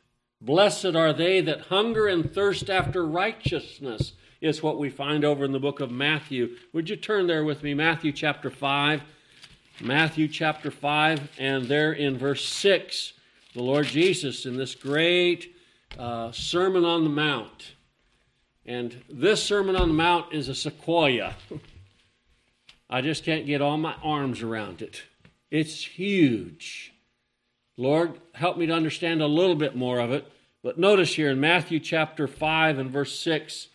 Blessed 0.41 0.95
are 0.95 1.13
they 1.13 1.41
that 1.41 1.63
hunger 1.63 2.07
and 2.07 2.33
thirst 2.33 2.71
after 2.71 3.05
righteousness, 3.05 4.13
is 4.41 4.63
what 4.63 4.79
we 4.79 4.89
find 4.89 5.25
over 5.25 5.45
in 5.45 5.51
the 5.51 5.59
book 5.59 5.81
of 5.81 5.91
Matthew. 5.91 6.57
Would 6.73 6.89
you 6.89 6.97
turn 6.97 7.27
there 7.27 7.45
with 7.45 7.63
me? 7.63 7.75
Matthew 7.75 8.13
chapter 8.13 8.51
5. 8.51 9.03
Matthew 9.81 10.27
chapter 10.27 10.73
5, 10.73 11.39
and 11.39 11.67
there 11.67 11.93
in 11.93 12.19
verse 12.19 12.45
6, 12.45 13.13
the 13.55 13.63
Lord 13.63 13.87
Jesus, 13.87 14.45
in 14.45 14.57
this 14.57 14.75
great 14.75 15.55
uh, 15.97 16.33
Sermon 16.33 16.85
on 16.85 17.05
the 17.05 17.11
Mount, 17.11 17.75
and 18.69 19.03
this 19.09 19.43
Sermon 19.43 19.77
on 19.77 19.89
the 19.89 19.95
Mount 19.95 20.31
is 20.31 20.51
a 20.51 20.55
sequoia. 20.55 21.35
I 22.91 23.01
just 23.01 23.25
can't 23.25 23.47
get 23.47 23.63
all 23.63 23.79
my 23.79 23.95
arms 24.03 24.43
around 24.43 24.83
it. 24.83 25.05
It's 25.51 25.83
huge. 25.83 26.93
Lord, 27.79 28.21
help 28.35 28.59
me 28.59 28.67
to 28.67 28.75
understand 28.75 29.23
a 29.23 29.27
little 29.27 29.55
bit 29.55 29.75
more 29.75 29.99
of 29.99 30.13
it. 30.13 30.31
But 30.63 30.79
notice 30.79 31.15
here 31.15 31.31
in 31.31 31.41
Matthew 31.41 31.81
chapter 31.81 32.29
5 32.29 32.79
and 32.79 32.91
verse 32.91 33.19
6 33.19 33.69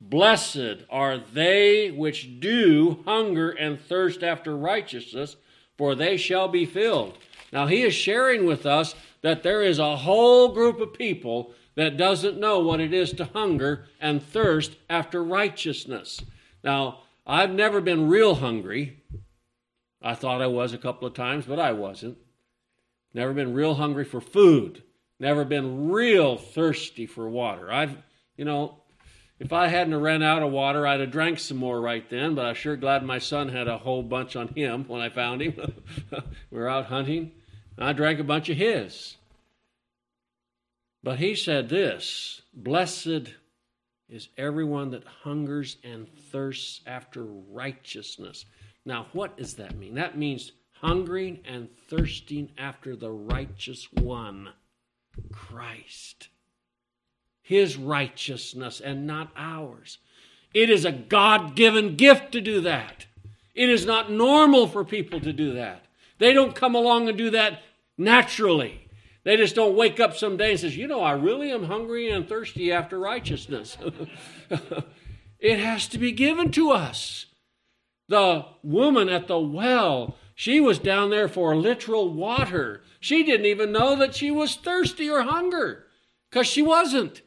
Blessed 0.00 0.78
are 0.90 1.18
they 1.18 1.92
which 1.92 2.40
do 2.40 3.04
hunger 3.04 3.50
and 3.50 3.80
thirst 3.80 4.24
after 4.24 4.56
righteousness, 4.56 5.36
for 5.78 5.94
they 5.94 6.16
shall 6.16 6.48
be 6.48 6.66
filled. 6.66 7.16
Now, 7.52 7.68
he 7.68 7.82
is 7.82 7.94
sharing 7.94 8.44
with 8.44 8.66
us 8.66 8.96
that 9.20 9.44
there 9.44 9.62
is 9.62 9.78
a 9.78 9.96
whole 9.98 10.48
group 10.48 10.80
of 10.80 10.94
people 10.94 11.54
that 11.74 11.96
doesn't 11.96 12.38
know 12.38 12.58
what 12.58 12.80
it 12.80 12.92
is 12.92 13.12
to 13.14 13.24
hunger 13.26 13.86
and 14.00 14.22
thirst 14.22 14.76
after 14.90 15.22
righteousness. 15.22 16.22
Now, 16.62 17.00
I've 17.26 17.52
never 17.52 17.80
been 17.80 18.08
real 18.08 18.36
hungry. 18.36 19.02
I 20.02 20.14
thought 20.14 20.42
I 20.42 20.48
was 20.48 20.72
a 20.72 20.78
couple 20.78 21.06
of 21.06 21.14
times, 21.14 21.46
but 21.46 21.58
I 21.58 21.72
wasn't. 21.72 22.18
Never 23.14 23.32
been 23.32 23.54
real 23.54 23.74
hungry 23.74 24.04
for 24.04 24.20
food. 24.20 24.82
Never 25.20 25.44
been 25.44 25.90
real 25.90 26.36
thirsty 26.36 27.06
for 27.06 27.28
water. 27.28 27.72
I've, 27.72 27.96
you 28.36 28.44
know, 28.44 28.78
if 29.38 29.52
I 29.52 29.68
hadn't 29.68 30.00
ran 30.00 30.22
out 30.22 30.42
of 30.42 30.50
water, 30.50 30.86
I'd 30.86 31.00
have 31.00 31.10
drank 31.10 31.38
some 31.38 31.56
more 31.56 31.80
right 31.80 32.08
then, 32.08 32.34
but 32.34 32.46
I'm 32.46 32.54
sure 32.54 32.76
glad 32.76 33.04
my 33.04 33.18
son 33.18 33.48
had 33.48 33.68
a 33.68 33.78
whole 33.78 34.02
bunch 34.02 34.36
on 34.36 34.48
him 34.48 34.84
when 34.88 35.00
I 35.00 35.08
found 35.08 35.42
him. 35.42 35.54
we 36.10 36.20
were 36.58 36.68
out 36.68 36.86
hunting. 36.86 37.32
I 37.78 37.92
drank 37.92 38.20
a 38.20 38.24
bunch 38.24 38.48
of 38.48 38.56
his. 38.56 39.16
But 41.02 41.18
he 41.18 41.34
said 41.34 41.68
this 41.68 42.42
Blessed 42.54 43.34
is 44.08 44.28
everyone 44.36 44.90
that 44.90 45.04
hungers 45.04 45.76
and 45.82 46.06
thirsts 46.30 46.80
after 46.86 47.24
righteousness. 47.24 48.44
Now, 48.84 49.06
what 49.12 49.36
does 49.36 49.54
that 49.54 49.76
mean? 49.76 49.94
That 49.94 50.18
means 50.18 50.52
hungering 50.80 51.40
and 51.44 51.68
thirsting 51.88 52.50
after 52.58 52.96
the 52.96 53.10
righteous 53.10 53.88
one, 53.92 54.50
Christ. 55.32 56.28
His 57.40 57.76
righteousness 57.76 58.80
and 58.80 59.06
not 59.06 59.30
ours. 59.36 59.98
It 60.54 60.68
is 60.68 60.84
a 60.84 60.92
God 60.92 61.56
given 61.56 61.96
gift 61.96 62.32
to 62.32 62.40
do 62.40 62.60
that. 62.62 63.06
It 63.54 63.68
is 63.68 63.86
not 63.86 64.10
normal 64.10 64.66
for 64.66 64.84
people 64.84 65.20
to 65.20 65.32
do 65.32 65.54
that. 65.54 65.84
They 66.18 66.32
don't 66.32 66.54
come 66.54 66.74
along 66.74 67.08
and 67.08 67.16
do 67.16 67.30
that 67.30 67.62
naturally. 67.96 68.81
They 69.24 69.36
just 69.36 69.54
don't 69.54 69.76
wake 69.76 70.00
up 70.00 70.16
someday 70.16 70.50
and 70.52 70.60
says, 70.60 70.76
"You 70.76 70.88
know, 70.88 71.00
I 71.00 71.12
really 71.12 71.50
am 71.50 71.64
hungry 71.64 72.10
and 72.10 72.28
thirsty 72.28 72.72
after 72.72 72.98
righteousness." 72.98 73.76
it 75.38 75.58
has 75.58 75.86
to 75.88 75.98
be 75.98 76.12
given 76.12 76.50
to 76.52 76.70
us. 76.70 77.26
The 78.08 78.44
woman 78.62 79.08
at 79.08 79.28
the 79.28 79.38
well, 79.38 80.16
she 80.34 80.60
was 80.60 80.78
down 80.78 81.10
there 81.10 81.28
for 81.28 81.54
literal 81.54 82.12
water. 82.12 82.82
She 82.98 83.22
didn't 83.22 83.46
even 83.46 83.72
know 83.72 83.96
that 83.96 84.14
she 84.14 84.30
was 84.30 84.56
thirsty 84.56 85.08
or 85.08 85.22
hunger 85.22 85.86
because 86.30 86.46
she 86.46 86.62
wasn't. 86.62 87.22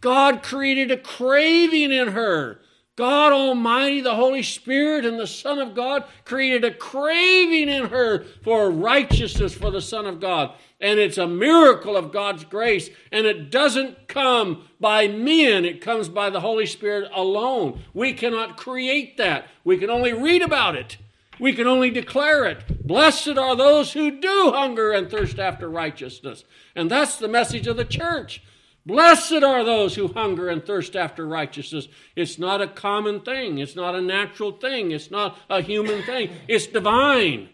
God 0.00 0.42
created 0.42 0.90
a 0.90 0.96
craving 0.96 1.92
in 1.92 2.08
her. 2.08 2.60
God 2.96 3.32
Almighty, 3.32 4.00
the 4.00 4.14
Holy 4.14 4.42
Spirit, 4.42 5.04
and 5.04 5.20
the 5.20 5.26
Son 5.26 5.58
of 5.58 5.74
God 5.74 6.04
created 6.24 6.64
a 6.64 6.74
craving 6.74 7.68
in 7.68 7.90
her 7.90 8.24
for 8.42 8.70
righteousness 8.70 9.54
for 9.54 9.70
the 9.70 9.82
Son 9.82 10.06
of 10.06 10.18
God. 10.18 10.52
And 10.80 10.98
it's 10.98 11.18
a 11.18 11.26
miracle 11.26 11.94
of 11.94 12.10
God's 12.10 12.44
grace. 12.44 12.88
And 13.12 13.26
it 13.26 13.50
doesn't 13.50 14.08
come 14.08 14.66
by 14.80 15.08
men, 15.08 15.66
it 15.66 15.82
comes 15.82 16.08
by 16.08 16.30
the 16.30 16.40
Holy 16.40 16.64
Spirit 16.64 17.10
alone. 17.14 17.82
We 17.92 18.14
cannot 18.14 18.56
create 18.56 19.18
that. 19.18 19.46
We 19.62 19.76
can 19.76 19.90
only 19.90 20.14
read 20.14 20.40
about 20.40 20.74
it, 20.74 20.96
we 21.38 21.52
can 21.52 21.66
only 21.66 21.90
declare 21.90 22.46
it. 22.46 22.86
Blessed 22.86 23.36
are 23.36 23.54
those 23.54 23.92
who 23.92 24.20
do 24.20 24.52
hunger 24.54 24.92
and 24.92 25.10
thirst 25.10 25.38
after 25.38 25.68
righteousness. 25.68 26.44
And 26.74 26.90
that's 26.90 27.16
the 27.16 27.28
message 27.28 27.66
of 27.66 27.76
the 27.76 27.84
church. 27.84 28.42
Blessed 28.86 29.42
are 29.42 29.64
those 29.64 29.96
who 29.96 30.06
hunger 30.06 30.48
and 30.48 30.64
thirst 30.64 30.94
after 30.94 31.26
righteousness. 31.26 31.88
It's 32.14 32.38
not 32.38 32.62
a 32.62 32.68
common 32.68 33.20
thing. 33.20 33.58
It's 33.58 33.74
not 33.74 33.96
a 33.96 34.00
natural 34.00 34.52
thing. 34.52 34.92
It's 34.92 35.10
not 35.10 35.36
a 35.50 35.60
human 35.60 36.04
thing. 36.04 36.30
It's 36.46 36.68
divine. 36.68 37.48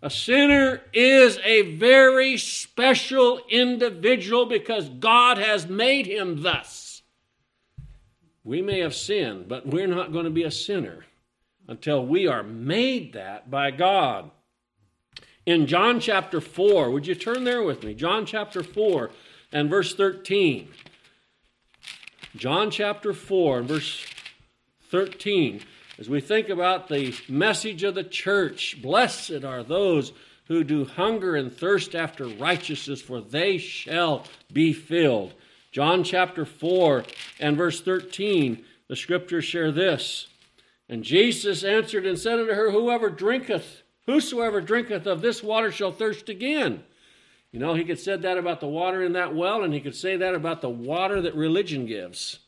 A 0.00 0.08
sinner 0.08 0.80
is 0.92 1.40
a 1.44 1.74
very 1.76 2.36
special 2.36 3.40
individual 3.50 4.46
because 4.46 4.88
God 4.88 5.38
has 5.38 5.66
made 5.66 6.06
him 6.06 6.42
thus. 6.42 7.02
We 8.44 8.62
may 8.62 8.78
have 8.78 8.94
sinned, 8.94 9.48
but 9.48 9.66
we're 9.66 9.88
not 9.88 10.12
going 10.12 10.24
to 10.24 10.30
be 10.30 10.44
a 10.44 10.52
sinner 10.52 11.04
until 11.66 12.06
we 12.06 12.28
are 12.28 12.44
made 12.44 13.12
that 13.14 13.50
by 13.50 13.72
God. 13.72 14.30
In 15.44 15.66
John 15.66 15.98
chapter 15.98 16.40
4, 16.40 16.90
would 16.92 17.08
you 17.08 17.16
turn 17.16 17.42
there 17.42 17.62
with 17.62 17.82
me? 17.82 17.94
John 17.94 18.24
chapter 18.24 18.62
4 18.62 19.10
and 19.52 19.70
verse 19.70 19.94
13. 19.94 20.68
John 22.36 22.70
chapter 22.70 23.12
4 23.12 23.60
and 23.60 23.68
verse 23.68 24.06
13. 24.90 25.60
As 25.98 26.08
we 26.08 26.20
think 26.20 26.48
about 26.48 26.88
the 26.88 27.14
message 27.28 27.82
of 27.82 27.94
the 27.94 28.04
church, 28.04 28.80
blessed 28.80 29.44
are 29.44 29.62
those 29.62 30.12
who 30.46 30.64
do 30.64 30.84
hunger 30.84 31.34
and 31.34 31.52
thirst 31.52 31.94
after 31.94 32.26
righteousness, 32.26 33.02
for 33.02 33.20
they 33.20 33.58
shall 33.58 34.24
be 34.52 34.72
filled. 34.72 35.34
John 35.72 36.04
chapter 36.04 36.44
4 36.44 37.04
and 37.40 37.56
verse 37.56 37.80
13, 37.80 38.64
the 38.88 38.96
scriptures 38.96 39.44
share 39.44 39.70
this. 39.70 40.28
And 40.88 41.04
Jesus 41.04 41.64
answered 41.64 42.06
and 42.06 42.18
said 42.18 42.38
unto 42.38 42.52
her, 42.52 42.70
Whoever 42.70 43.10
drinketh, 43.10 43.82
whosoever 44.06 44.60
drinketh 44.60 45.06
of 45.06 45.20
this 45.20 45.42
water 45.42 45.70
shall 45.70 45.92
thirst 45.92 46.28
again. 46.28 46.82
You 47.52 47.60
know, 47.60 47.74
he 47.74 47.84
could 47.84 47.98
say 47.98 48.16
that 48.16 48.36
about 48.36 48.60
the 48.60 48.68
water 48.68 49.02
in 49.02 49.12
that 49.12 49.34
well, 49.34 49.62
and 49.62 49.72
he 49.72 49.80
could 49.80 49.94
say 49.94 50.16
that 50.16 50.34
about 50.34 50.60
the 50.60 50.68
water 50.68 51.22
that 51.22 51.34
religion 51.34 51.86
gives 51.86 52.40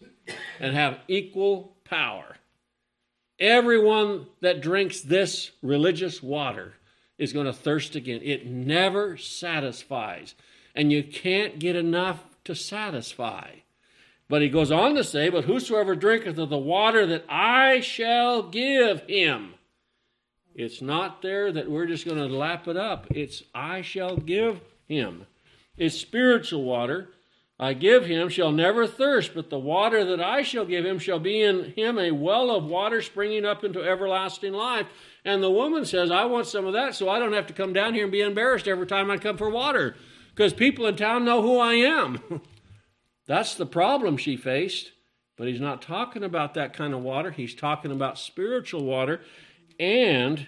and 0.58 0.74
have 0.74 0.98
equal 1.08 1.76
power. 1.84 2.36
Everyone 3.38 4.26
that 4.42 4.60
drinks 4.60 5.00
this 5.00 5.52
religious 5.62 6.22
water 6.22 6.74
is 7.16 7.32
going 7.32 7.46
to 7.46 7.52
thirst 7.52 7.96
again. 7.96 8.20
It 8.22 8.46
never 8.46 9.16
satisfies, 9.16 10.34
and 10.74 10.92
you 10.92 11.02
can't 11.02 11.58
get 11.58 11.76
enough 11.76 12.22
to 12.44 12.54
satisfy. 12.54 13.50
But 14.28 14.42
he 14.42 14.48
goes 14.48 14.70
on 14.70 14.94
to 14.94 15.02
say, 15.02 15.30
But 15.30 15.44
whosoever 15.44 15.94
drinketh 15.94 16.38
of 16.38 16.50
the 16.50 16.58
water 16.58 17.06
that 17.06 17.24
I 17.28 17.80
shall 17.80 18.42
give 18.42 19.02
him, 19.08 19.54
it's 20.54 20.82
not 20.82 21.22
there 21.22 21.50
that 21.50 21.70
we're 21.70 21.86
just 21.86 22.04
going 22.04 22.18
to 22.18 22.26
lap 22.26 22.68
it 22.68 22.76
up. 22.76 23.06
It's 23.10 23.42
I 23.54 23.80
shall 23.80 24.16
give 24.16 24.60
him. 24.90 25.26
It's 25.78 25.96
spiritual 25.96 26.64
water 26.64 27.08
I 27.62 27.74
give 27.74 28.06
him 28.06 28.30
shall 28.30 28.52
never 28.52 28.86
thirst, 28.86 29.34
but 29.34 29.50
the 29.50 29.58
water 29.58 30.02
that 30.02 30.20
I 30.20 30.40
shall 30.40 30.64
give 30.64 30.86
him 30.86 30.98
shall 30.98 31.18
be 31.18 31.42
in 31.42 31.74
him 31.76 31.98
a 31.98 32.10
well 32.10 32.50
of 32.50 32.64
water 32.64 33.02
springing 33.02 33.44
up 33.44 33.62
into 33.62 33.82
everlasting 33.82 34.54
life. 34.54 34.86
And 35.26 35.42
the 35.42 35.50
woman 35.50 35.84
says, 35.84 36.10
I 36.10 36.24
want 36.24 36.46
some 36.46 36.64
of 36.64 36.72
that 36.72 36.94
so 36.94 37.10
I 37.10 37.18
don't 37.18 37.34
have 37.34 37.46
to 37.48 37.52
come 37.52 37.74
down 37.74 37.92
here 37.92 38.04
and 38.04 38.12
be 38.12 38.22
embarrassed 38.22 38.66
every 38.66 38.86
time 38.86 39.10
I 39.10 39.18
come 39.18 39.36
for 39.36 39.50
water 39.50 39.94
because 40.30 40.54
people 40.54 40.86
in 40.86 40.96
town 40.96 41.26
know 41.26 41.42
who 41.42 41.58
I 41.58 41.74
am. 41.74 42.40
That's 43.26 43.54
the 43.54 43.66
problem 43.66 44.16
she 44.16 44.38
faced. 44.38 44.92
But 45.36 45.48
he's 45.48 45.60
not 45.60 45.82
talking 45.82 46.24
about 46.24 46.54
that 46.54 46.72
kind 46.72 46.94
of 46.94 47.02
water. 47.02 47.30
He's 47.30 47.54
talking 47.54 47.92
about 47.92 48.18
spiritual 48.18 48.84
water. 48.84 49.20
And 49.78 50.46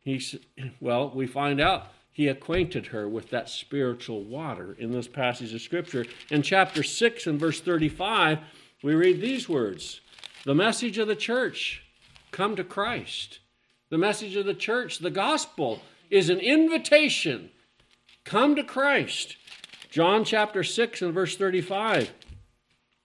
he's, 0.00 0.34
well, 0.80 1.12
we 1.14 1.28
find 1.28 1.60
out 1.60 1.92
he 2.18 2.26
acquainted 2.26 2.86
her 2.88 3.08
with 3.08 3.30
that 3.30 3.48
spiritual 3.48 4.24
water 4.24 4.74
in 4.80 4.90
this 4.90 5.06
passage 5.06 5.54
of 5.54 5.60
Scripture. 5.60 6.04
In 6.32 6.42
chapter 6.42 6.82
6 6.82 7.28
and 7.28 7.38
verse 7.38 7.60
35, 7.60 8.40
we 8.82 8.96
read 8.96 9.20
these 9.20 9.48
words 9.48 10.00
The 10.44 10.52
message 10.52 10.98
of 10.98 11.06
the 11.06 11.14
church, 11.14 11.84
come 12.32 12.56
to 12.56 12.64
Christ. 12.64 13.38
The 13.90 13.98
message 13.98 14.34
of 14.34 14.46
the 14.46 14.54
church, 14.54 14.98
the 14.98 15.12
gospel, 15.12 15.80
is 16.10 16.28
an 16.28 16.40
invitation. 16.40 17.50
Come 18.24 18.56
to 18.56 18.64
Christ. 18.64 19.36
John 19.88 20.24
chapter 20.24 20.64
6 20.64 21.00
and 21.02 21.14
verse 21.14 21.36
35. 21.36 22.12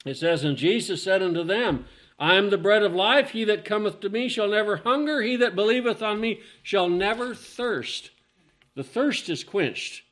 It 0.08 0.18
says, 0.18 0.44
And 0.44 0.58
Jesus 0.58 1.04
said 1.04 1.22
unto 1.22 1.44
them, 1.44 1.86
I 2.18 2.34
am 2.34 2.50
the 2.50 2.58
bread 2.58 2.82
of 2.82 2.96
life. 2.96 3.30
He 3.30 3.44
that 3.44 3.64
cometh 3.64 4.00
to 4.00 4.10
me 4.10 4.28
shall 4.28 4.50
never 4.50 4.78
hunger. 4.78 5.22
He 5.22 5.36
that 5.36 5.56
believeth 5.56 6.02
on 6.02 6.20
me 6.20 6.40
shall 6.64 6.90
never 6.90 7.36
thirst. 7.36 8.10
The 8.76 8.84
thirst 8.84 9.30
is 9.30 9.44
quenched, 9.44 10.04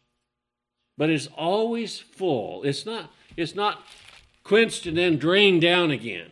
but 0.98 1.10
it's 1.10 1.28
always 1.28 2.00
full. 2.00 2.64
It's 2.64 2.86
not, 2.86 3.12
it's 3.36 3.56
not 3.56 3.84
quenched 4.44 4.86
and 4.86 4.98
then 4.98 5.18
drained 5.18 5.62
down 5.62 5.92
again. 5.92 6.30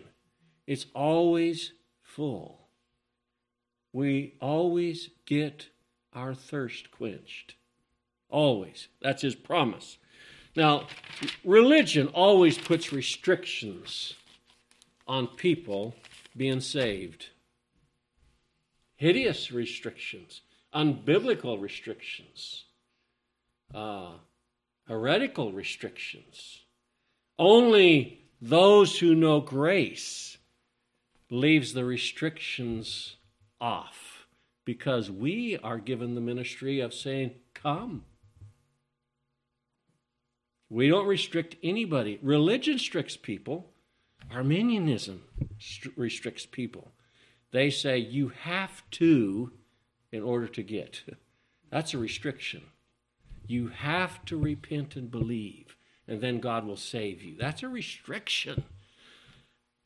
It's 0.67 0.85
always 0.93 1.73
full. 2.03 2.67
We 3.91 4.35
always 4.39 5.09
get 5.25 5.69
our 6.13 6.35
thirst 6.35 6.91
quenched. 6.91 7.55
Always. 8.29 8.87
That's 9.01 9.23
his 9.23 9.35
promise. 9.35 9.97
Now, 10.55 10.87
religion 11.43 12.07
always 12.09 12.57
puts 12.57 12.93
restrictions 12.93 14.13
on 15.07 15.27
people 15.27 15.95
being 16.37 16.61
saved. 16.61 17.27
Hideous 18.97 19.51
restrictions 19.51 20.41
unbiblical 20.73 21.60
restrictions. 21.62 22.65
uh, 23.73 24.13
heretical 24.88 25.51
restrictions. 25.51 26.62
Only 27.38 28.25
those 28.41 28.99
who 28.99 29.13
know 29.15 29.39
grace 29.39 30.38
leaves 31.29 31.73
the 31.73 31.86
restrictions 31.86 33.15
off 33.62 34.25
because 34.65 35.12
we 35.12 35.58
are 35.63 35.77
given 35.77 36.15
the 36.15 36.21
ministry 36.21 36.79
of 36.79 36.93
saying, 36.93 37.32
Come. 37.53 38.05
We 40.69 40.88
don't 40.88 41.08
restrict 41.08 41.55
anybody. 41.63 42.19
Religion 42.21 42.75
restricts 42.75 43.17
people. 43.17 43.71
Arminianism 44.32 45.23
restricts 45.95 46.45
people. 46.45 46.91
They 47.51 47.69
say 47.69 47.97
you 47.97 48.29
have 48.29 48.84
to 48.91 49.51
in 50.12 50.24
order 50.24 50.48
to 50.48 50.63
get. 50.63 51.04
That's 51.69 51.93
a 51.93 51.98
restriction. 51.98 52.62
You 53.48 53.67
have 53.67 54.24
to 54.26 54.38
repent 54.38 54.95
and 54.95 55.10
believe, 55.10 55.76
and 56.08 56.22
then 56.22 56.39
God 56.39 56.65
will 56.65 56.78
save 56.78 57.22
you. 57.22 57.36
That's 57.38 57.63
a 57.63 57.69
restriction. 57.69 58.63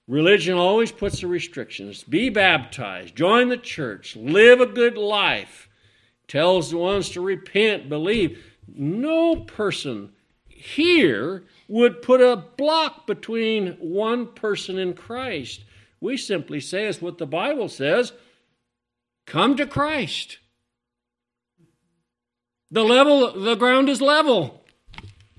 Religion 0.08 0.58
always 0.58 0.92
puts 0.92 1.22
the 1.22 1.28
restrictions. 1.28 2.04
Be 2.04 2.30
baptized, 2.30 3.16
join 3.16 3.48
the 3.48 3.58
church, 3.58 4.16
live 4.18 4.60
a 4.60 4.66
good 4.66 4.98
life, 4.98 5.70
tells 6.28 6.72
the 6.72 6.78
ones 6.78 7.10
to 7.12 7.22
repent, 7.22 7.88
believe. 7.88 8.44
No 8.68 9.38
person 9.38 10.12
here 10.48 11.44
would 11.68 12.02
put 12.02 12.22
a 12.22 12.36
block 12.36 13.08
between 13.08 13.74
one 13.80 14.28
person 14.28 14.78
and 14.78 14.96
Christ. 14.96 15.64
We 16.02 16.18
simply 16.18 16.60
say, 16.60 16.86
as 16.88 17.02
what 17.02 17.18
the 17.18 17.26
Bible 17.26 17.70
says, 17.70 18.12
come 19.26 19.56
to 19.58 19.66
Christ. 19.66 20.38
The 22.72 22.84
level, 22.84 23.40
the 23.40 23.56
ground 23.56 23.90
is 23.90 24.02
level. 24.02 24.66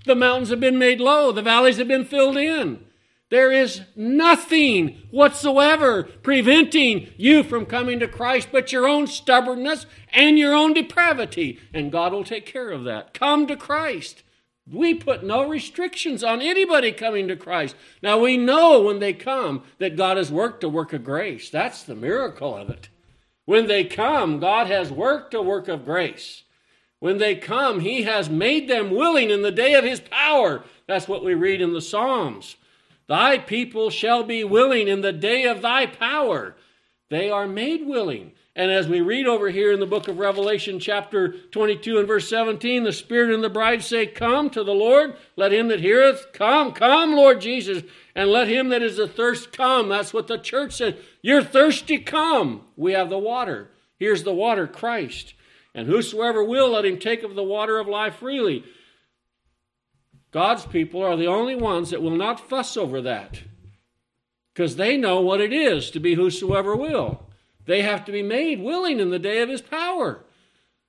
The 0.05 0.15
mountains 0.15 0.51
have 0.51 0.61
been 0.61 0.79
made 0.79 1.01
low. 1.01 1.33
The 1.33 1.43
valleys 1.43 1.79
have 1.79 1.89
been 1.89 2.05
filled 2.05 2.37
in. 2.37 2.85
There 3.31 3.51
is 3.51 3.81
nothing 3.97 5.03
whatsoever 5.11 6.05
preventing 6.05 7.09
you 7.17 7.43
from 7.43 7.67
coming 7.67 7.99
to 7.99 8.07
Christ 8.07 8.49
but 8.53 8.71
your 8.71 8.87
own 8.87 9.09
stubbornness 9.09 9.87
and 10.13 10.39
your 10.39 10.55
own 10.55 10.75
depravity. 10.75 11.59
And 11.73 11.91
God 11.91 12.13
will 12.13 12.23
take 12.23 12.47
care 12.47 12.71
of 12.71 12.85
that. 12.85 13.15
Come 13.15 13.47
to 13.49 13.57
Christ. 13.57 14.23
We 14.71 14.95
put 14.95 15.25
no 15.25 15.49
restrictions 15.49 16.23
on 16.23 16.41
anybody 16.41 16.93
coming 16.93 17.27
to 17.29 17.37
Christ. 17.37 17.75
Now 18.03 18.21
we 18.21 18.37
know 18.37 18.81
when 18.83 19.01
they 19.01 19.13
come 19.13 19.65
that 19.79 19.97
God 19.97 20.17
has 20.17 20.31
worked 20.31 20.63
a 20.63 20.69
work 20.69 20.93
of 20.93 21.03
grace. 21.03 21.51
That's 21.51 21.83
the 21.83 21.97
miracle 21.97 22.57
of 22.57 22.71
it. 22.71 22.89
When 23.45 23.67
they 23.67 23.85
come, 23.85 24.39
God 24.39 24.69
has 24.69 24.91
worked 24.91 25.35
a 25.35 25.43
work 25.43 25.69
of 25.69 25.85
grace. 25.85 26.45
When 26.99 27.19
they 27.19 27.35
come, 27.35 27.81
He 27.81 28.03
has 28.03 28.31
made 28.31 28.69
them 28.69 28.91
willing 28.91 29.31
in 29.31 29.43
the 29.43 29.53
day 29.53 29.75
of 29.75 29.85
His 29.85 30.01
power. 30.01 30.65
That's 30.87 31.09
what 31.09 31.25
we 31.25 31.35
read 31.35 31.61
in 31.61 31.73
the 31.73 31.83
Psalms. 31.83 32.57
Thy 33.07 33.39
people 33.39 33.91
shall 33.91 34.23
be 34.23 34.45
willing 34.45 34.89
in 34.89 35.03
the 35.03 35.13
day 35.13 35.45
of 35.45 35.61
thy 35.61 35.87
power. 35.87 36.57
They 37.11 37.31
are 37.31 37.47
made 37.47 37.87
willing. 37.87 38.33
And 38.57 38.71
as 38.71 38.87
we 38.87 39.01
read 39.01 39.27
over 39.27 39.51
here 39.51 39.73
in 39.73 39.81
the 39.81 39.87
book 39.87 40.07
of 40.07 40.19
Revelation, 40.19 40.79
chapter 40.79 41.33
22 41.51 41.99
and 41.99 42.07
verse 42.07 42.29
17, 42.29 42.85
the 42.85 42.93
Spirit 42.93 43.35
and 43.35 43.43
the 43.43 43.51
bride 43.51 43.83
say, 43.83 44.07
Come 44.07 44.49
to 44.51 44.63
the 44.63 44.73
Lord. 44.73 45.17
Let 45.37 45.53
him 45.53 45.69
that 45.69 45.81
heareth 45.81 46.29
come. 46.33 46.73
Come, 46.73 47.15
Lord 47.15 47.41
Jesus. 47.41 47.83
And 48.15 48.31
let 48.31 48.49
him 48.49 48.69
that 48.69 48.83
is 48.83 48.99
athirst 48.99 49.53
come. 49.53 49.89
That's 49.89 50.15
what 50.15 50.29
the 50.29 50.39
church 50.39 50.77
said. 50.77 50.99
You're 51.21 51.43
thirsty, 51.43 51.99
come. 51.99 52.63
We 52.77 52.93
have 52.93 53.11
the 53.11 53.19
water. 53.19 53.71
Here's 53.99 54.23
the 54.23 54.33
water, 54.33 54.67
Christ. 54.67 55.35
And 55.75 55.89
whosoever 55.89 56.45
will, 56.45 56.71
let 56.71 56.85
him 56.85 56.99
take 56.99 57.25
of 57.25 57.35
the 57.35 57.43
water 57.43 57.79
of 57.79 57.89
life 57.89 58.17
freely. 58.17 58.65
God's 60.31 60.67
people 60.67 61.03
are 61.03 61.17
the 61.17 61.27
only 61.27 61.57
ones 61.57 61.91
that 61.91 62.03
will 62.03 62.17
not 62.17 62.49
fuss 62.49 62.77
over 62.77 63.01
that 63.03 63.43
because 64.53 64.77
they 64.77 64.97
know 64.97 65.21
what 65.21 65.41
it 65.41 65.53
is 65.53 65.91
to 65.91 66.01
be 66.01 66.15
whosoever 66.15 66.77
will. 66.77 67.25
They 67.67 67.83
have 67.83 68.05
to 68.05 68.13
be 68.13 68.23
made 68.23 68.61
willing 68.61 69.01
in 69.01 69.11
the 69.11 69.19
day 69.19 69.43
of 69.43 69.49
his 69.49 69.63
power. 69.63 70.25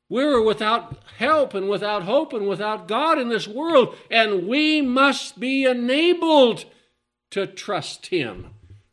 We're 0.09 0.41
without 0.41 0.99
help 1.17 1.55
and 1.55 1.67
without 1.67 2.03
hope 2.03 2.33
and 2.33 2.47
without 2.47 2.87
God 2.87 3.17
in 3.17 3.29
this 3.29 3.47
world, 3.47 3.95
and 4.11 4.47
we 4.47 4.81
must 4.81 5.39
be 5.39 5.65
enabled 5.65 6.65
to 7.35 7.45
trust 7.45 8.05
him. 8.05 8.47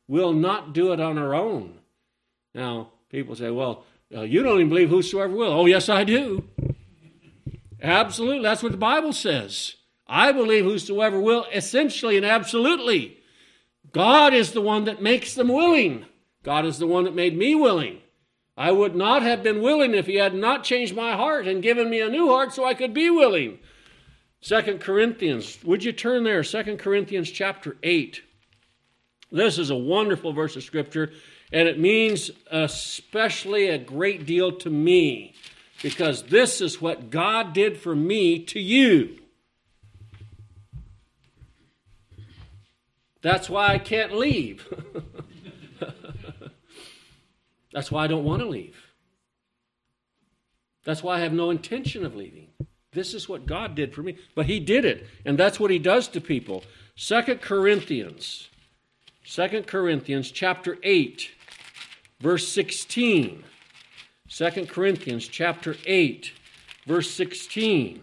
We'll 0.09 0.33
not 0.33 0.72
do 0.72 0.92
it 0.92 0.98
on 0.98 1.16
our 1.16 1.33
own. 1.33 1.78
Now, 2.52 2.90
people 3.09 3.37
say, 3.37 3.50
well, 3.50 3.85
uh, 4.12 4.22
you 4.22 4.42
don't 4.42 4.57
even 4.57 4.68
believe 4.68 4.88
whosoever 4.90 5.33
will. 5.33 5.52
Oh, 5.52 5.66
yes, 5.66 5.88
I 5.88 6.02
do. 6.02 6.48
Absolutely. 7.81 8.42
That's 8.42 8.61
what 8.61 8.72
the 8.72 8.78
Bible 8.78 9.12
says. 9.12 9.76
I 10.09 10.33
believe 10.33 10.64
whosoever 10.64 11.20
will, 11.20 11.46
essentially 11.55 12.16
and 12.16 12.26
absolutely. 12.26 13.18
God 13.92 14.35
is 14.35 14.50
the 14.50 14.61
one 14.61 14.87
that 14.87 15.00
makes 15.00 15.35
them 15.35 15.46
willing. 15.46 16.07
God 16.42 16.66
is 16.66 16.81
the 16.81 16.88
one 16.88 17.05
that 17.05 17.14
made 17.14 17.38
me 17.38 17.55
willing. 17.55 18.00
I 18.57 18.72
would 18.72 18.96
not 18.96 19.22
have 19.22 19.44
been 19.44 19.62
willing 19.62 19.94
if 19.94 20.07
He 20.07 20.16
had 20.16 20.35
not 20.35 20.64
changed 20.64 20.96
my 20.96 21.12
heart 21.12 21.46
and 21.46 21.62
given 21.62 21.88
me 21.88 22.00
a 22.00 22.09
new 22.09 22.26
heart 22.26 22.52
so 22.52 22.64
I 22.64 22.74
could 22.74 22.92
be 22.92 23.09
willing. 23.09 23.61
Second 24.40 24.81
Corinthians, 24.81 25.62
would 25.62 25.85
you 25.85 25.92
turn 25.92 26.24
there? 26.24 26.42
Second 26.42 26.81
Corinthians 26.81 27.31
chapter 27.31 27.76
8. 27.85 28.20
This 29.33 29.59
is 29.59 29.71
a 29.71 29.77
wonderful 29.77 30.33
verse 30.33 30.57
of 30.57 30.62
Scripture, 30.62 31.11
and 31.53 31.66
it 31.66 31.79
means 31.79 32.31
especially 32.51 33.68
a 33.68 33.79
great 33.79 34.27
deal 34.27 34.53
to 34.59 34.71
me 34.71 35.35
because 35.83 36.25
this 36.25 36.61
is 36.61 36.81
what 36.81 37.11
God 37.11 37.53
did 37.55 37.79
for 37.79 37.97
me 37.97 38.40
to 38.45 38.61
you. 38.61 39.18
That's 43.23 43.49
why 43.49 43.68
I 43.68 43.79
can't 43.79 44.16
leave. 44.16 44.66
That's 47.73 47.90
why 47.90 48.05
I 48.05 48.07
don't 48.09 48.25
want 48.25 48.42
to 48.42 48.49
leave. 48.49 48.77
That's 50.85 51.03
why 51.03 51.16
I 51.16 51.21
have 51.21 51.33
no 51.33 51.51
intention 51.51 52.05
of 52.05 52.14
leaving. 52.14 52.49
This 52.92 53.14
is 53.14 53.29
what 53.29 53.47
God 53.47 53.75
did 53.75 53.95
for 53.95 54.03
me. 54.03 54.18
But 54.35 54.47
He 54.47 54.61
did 54.61 54.85
it, 54.85 55.07
and 55.25 55.38
that's 55.38 55.59
what 55.59 55.71
He 55.71 55.79
does 55.79 56.09
to 56.09 56.21
people. 56.21 56.64
Second 56.97 57.40
Corinthians, 57.40 58.49
Second 59.24 59.66
Corinthians 59.66 60.30
chapter 60.30 60.78
8, 60.82 61.30
verse 62.20 62.48
16. 62.48 63.44
2 64.28 64.66
Corinthians 64.66 65.28
chapter 65.28 65.76
8, 65.87 66.32
verse 66.87 67.11
16. 67.11 68.02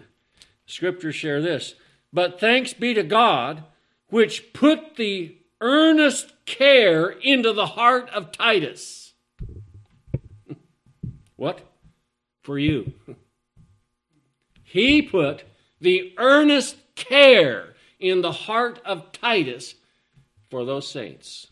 Scriptures 0.66 1.16
share 1.16 1.42
this. 1.42 1.76
But 2.14 2.40
thanks 2.40 2.74
be 2.74 2.94
to 2.94 3.04
God 3.04 3.64
which 4.10 4.54
put 4.54 4.96
the 4.96 5.36
earnest 5.62 6.34
care 6.46 7.10
into 7.10 7.54
the 7.54 7.66
heart 7.66 8.10
of 8.12 8.32
Titus. 8.32 9.14
what? 11.36 11.62
For 12.44 12.58
you. 12.58 12.94
He 14.64 15.02
put 15.02 15.44
the 15.82 16.14
earnest 16.18 16.78
care 16.96 17.76
in 18.00 18.22
the 18.22 18.32
heart 18.32 18.80
of 18.86 19.12
Titus 19.12 19.76
for 20.50 20.66
those 20.66 20.88
saints. 20.90 21.48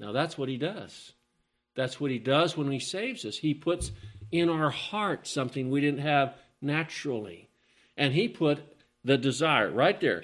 Now 0.00 0.12
that's 0.12 0.36
what 0.36 0.48
he 0.48 0.56
does. 0.56 1.12
That's 1.74 2.00
what 2.00 2.10
he 2.10 2.18
does 2.18 2.56
when 2.56 2.70
he 2.70 2.78
saves 2.78 3.24
us. 3.24 3.38
He 3.38 3.54
puts 3.54 3.90
in 4.30 4.48
our 4.48 4.70
heart 4.70 5.26
something 5.26 5.70
we 5.70 5.80
didn't 5.80 6.00
have 6.00 6.34
naturally. 6.60 7.48
And 7.96 8.12
he 8.14 8.28
put 8.28 8.60
the 9.04 9.18
desire 9.18 9.70
right 9.70 10.00
there. 10.00 10.22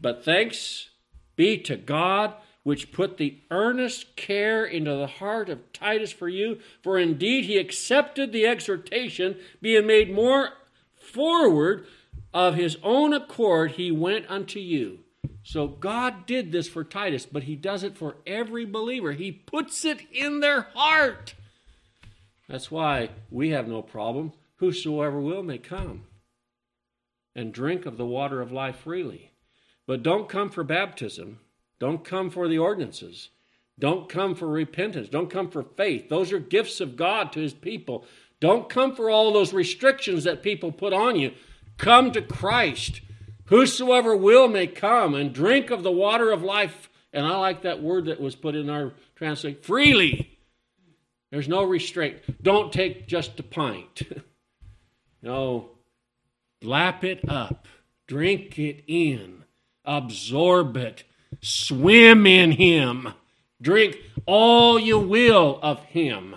But 0.00 0.24
thanks 0.24 0.90
be 1.36 1.58
to 1.58 1.76
God, 1.76 2.34
which 2.62 2.92
put 2.92 3.16
the 3.16 3.38
earnest 3.50 4.16
care 4.16 4.64
into 4.64 4.94
the 4.94 5.06
heart 5.06 5.48
of 5.48 5.72
Titus 5.72 6.12
for 6.12 6.28
you. 6.28 6.58
For 6.82 6.98
indeed 6.98 7.44
he 7.44 7.56
accepted 7.58 8.32
the 8.32 8.46
exhortation, 8.46 9.38
being 9.62 9.86
made 9.86 10.12
more 10.12 10.50
forward 10.94 11.86
of 12.34 12.54
his 12.54 12.76
own 12.82 13.14
accord, 13.14 13.72
he 13.72 13.90
went 13.90 14.26
unto 14.28 14.58
you. 14.58 15.00
So 15.48 15.66
God 15.66 16.26
did 16.26 16.52
this 16.52 16.68
for 16.68 16.84
Titus, 16.84 17.24
but 17.24 17.44
he 17.44 17.56
does 17.56 17.82
it 17.82 17.96
for 17.96 18.16
every 18.26 18.66
believer. 18.66 19.12
He 19.12 19.32
puts 19.32 19.82
it 19.86 20.02
in 20.12 20.40
their 20.40 20.66
heart. 20.74 21.32
That's 22.50 22.70
why 22.70 23.08
we 23.30 23.48
have 23.48 23.66
no 23.66 23.80
problem. 23.80 24.34
Whosoever 24.56 25.18
will 25.18 25.42
may 25.42 25.56
come 25.56 26.04
and 27.34 27.50
drink 27.50 27.86
of 27.86 27.96
the 27.96 28.04
water 28.04 28.42
of 28.42 28.52
life 28.52 28.76
freely. 28.80 29.30
But 29.86 30.02
don't 30.02 30.28
come 30.28 30.50
for 30.50 30.64
baptism. 30.64 31.38
Don't 31.80 32.04
come 32.04 32.28
for 32.28 32.46
the 32.46 32.58
ordinances. 32.58 33.30
Don't 33.78 34.06
come 34.06 34.34
for 34.34 34.48
repentance. 34.48 35.08
Don't 35.08 35.30
come 35.30 35.48
for 35.48 35.62
faith. 35.62 36.10
Those 36.10 36.30
are 36.30 36.40
gifts 36.40 36.78
of 36.78 36.94
God 36.94 37.32
to 37.32 37.40
his 37.40 37.54
people. 37.54 38.04
Don't 38.38 38.68
come 38.68 38.94
for 38.94 39.08
all 39.08 39.32
those 39.32 39.54
restrictions 39.54 40.24
that 40.24 40.42
people 40.42 40.72
put 40.72 40.92
on 40.92 41.16
you. 41.16 41.32
Come 41.78 42.12
to 42.12 42.20
Christ. 42.20 43.00
Whosoever 43.48 44.16
will 44.16 44.48
may 44.48 44.66
come 44.66 45.14
and 45.14 45.32
drink 45.32 45.70
of 45.70 45.82
the 45.82 45.92
water 45.92 46.30
of 46.30 46.42
life. 46.42 46.88
And 47.12 47.26
I 47.26 47.36
like 47.38 47.62
that 47.62 47.82
word 47.82 48.06
that 48.06 48.20
was 48.20 48.34
put 48.34 48.54
in 48.54 48.68
our 48.68 48.92
translation 49.16 49.60
freely. 49.62 50.38
There's 51.30 51.48
no 51.48 51.64
restraint. 51.64 52.18
Don't 52.42 52.72
take 52.72 53.06
just 53.06 53.40
a 53.40 53.42
pint. 53.42 54.02
no, 55.22 55.70
Lap 56.62 57.04
it 57.04 57.28
up, 57.28 57.68
drink 58.08 58.58
it 58.58 58.82
in, 58.88 59.44
absorb 59.84 60.76
it, 60.76 61.04
swim 61.40 62.26
in 62.26 62.52
Him, 62.52 63.14
drink 63.62 63.96
all 64.26 64.78
you 64.78 64.98
will 64.98 65.60
of 65.62 65.84
Him. 65.84 66.34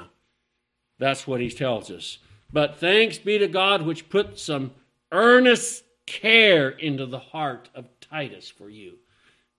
That's 1.00 1.26
what 1.26 1.42
He 1.42 1.50
tells 1.50 1.90
us. 1.90 2.20
But 2.54 2.78
thanks 2.78 3.18
be 3.18 3.40
to 3.40 3.48
God, 3.48 3.82
which 3.82 4.10
put 4.10 4.38
some 4.38 4.72
earnest 5.12 5.84
care 6.06 6.70
into 6.70 7.06
the 7.06 7.20
heart 7.20 7.70
of 7.76 7.88
Titus 8.00 8.50
for 8.50 8.70
you. 8.70 8.96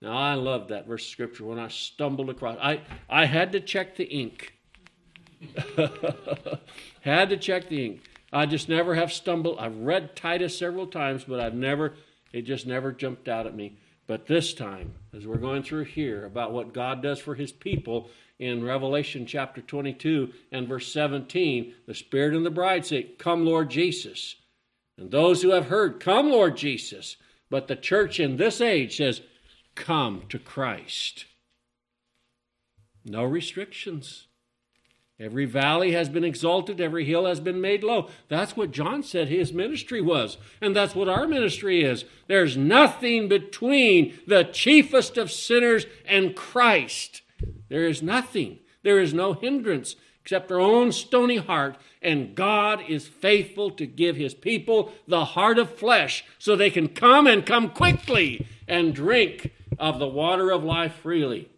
Now, 0.01 0.17
I 0.17 0.33
love 0.33 0.67
that 0.67 0.85
verse 0.85 1.03
of 1.03 1.09
scripture 1.09 1.45
when 1.45 1.59
I 1.59 1.69
stumbled 1.69 2.29
across 2.29 2.57
I, 2.61 2.81
I 3.09 3.25
had 3.25 3.53
to 3.53 3.61
check 3.61 3.95
the 3.95 4.03
ink. 4.03 4.53
had 7.01 7.29
to 7.29 7.37
check 7.37 7.69
the 7.69 7.85
ink. 7.85 8.01
I 8.31 8.45
just 8.45 8.67
never 8.67 8.95
have 8.95 9.13
stumbled. 9.13 9.59
I've 9.59 9.77
read 9.77 10.15
Titus 10.15 10.57
several 10.57 10.87
times, 10.87 11.23
but 11.23 11.39
I've 11.39 11.53
never, 11.53 11.93
it 12.33 12.41
just 12.41 12.65
never 12.65 12.91
jumped 12.91 13.27
out 13.27 13.45
at 13.45 13.55
me. 13.55 13.77
But 14.05 14.25
this 14.25 14.53
time, 14.53 14.93
as 15.15 15.25
we're 15.25 15.37
going 15.37 15.63
through 15.63 15.85
here 15.85 16.25
about 16.25 16.51
what 16.51 16.73
God 16.73 17.01
does 17.01 17.19
for 17.19 17.35
his 17.35 17.51
people 17.51 18.09
in 18.39 18.63
Revelation 18.63 19.25
chapter 19.25 19.61
22 19.61 20.33
and 20.51 20.67
verse 20.67 20.91
17, 20.91 21.73
the 21.85 21.93
Spirit 21.93 22.35
and 22.35 22.45
the 22.45 22.51
bride 22.51 22.85
say, 22.85 23.03
Come, 23.17 23.45
Lord 23.45 23.69
Jesus. 23.69 24.35
And 24.97 25.11
those 25.11 25.41
who 25.41 25.51
have 25.51 25.67
heard, 25.67 25.99
Come, 25.99 26.29
Lord 26.29 26.57
Jesus. 26.57 27.17
But 27.49 27.67
the 27.67 27.75
church 27.75 28.19
in 28.19 28.37
this 28.37 28.61
age 28.61 28.97
says, 28.97 29.21
Come 29.75 30.23
to 30.29 30.39
Christ. 30.39 31.25
No 33.05 33.23
restrictions. 33.23 34.27
Every 35.19 35.45
valley 35.45 35.91
has 35.91 36.09
been 36.09 36.23
exalted, 36.23 36.81
every 36.81 37.05
hill 37.05 37.25
has 37.25 37.39
been 37.39 37.61
made 37.61 37.83
low. 37.83 38.09
That's 38.29 38.57
what 38.57 38.71
John 38.71 39.03
said 39.03 39.27
his 39.27 39.53
ministry 39.53 40.01
was, 40.01 40.37
and 40.59 40.75
that's 40.75 40.95
what 40.95 41.07
our 41.07 41.27
ministry 41.27 41.83
is. 41.83 42.03
There's 42.27 42.57
nothing 42.57 43.27
between 43.27 44.17
the 44.25 44.43
chiefest 44.43 45.17
of 45.17 45.31
sinners 45.31 45.85
and 46.05 46.35
Christ. 46.35 47.21
There 47.69 47.87
is 47.87 48.01
nothing. 48.01 48.59
There 48.81 48.99
is 48.99 49.13
no 49.13 49.33
hindrance 49.33 49.95
except 50.23 50.49
our 50.51 50.59
own 50.59 50.89
stony 50.89 51.35
heart, 51.35 51.75
and 52.01 52.33
God 52.33 52.81
is 52.87 53.05
faithful 53.05 53.69
to 53.71 53.85
give 53.85 54.15
his 54.15 54.33
people 54.33 54.93
the 55.05 55.25
heart 55.25 55.59
of 55.59 55.75
flesh 55.75 56.23
so 56.39 56.55
they 56.55 56.69
can 56.69 56.87
come 56.87 57.27
and 57.27 57.45
come 57.45 57.69
quickly 57.69 58.47
and 58.65 58.95
drink 58.95 59.51
of 59.77 59.99
the 59.99 60.07
water 60.07 60.49
of 60.49 60.63
life 60.63 60.95
freely. 60.95 61.49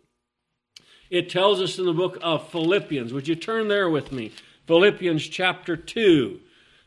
It 1.11 1.29
tells 1.29 1.61
us 1.61 1.77
in 1.77 1.85
the 1.85 1.93
book 1.93 2.17
of 2.23 2.49
Philippians. 2.49 3.13
Would 3.13 3.27
you 3.27 3.35
turn 3.35 3.67
there 3.67 3.87
with 3.87 4.11
me? 4.11 4.31
Philippians 4.65 5.27
chapter 5.27 5.77
2. 5.77 6.39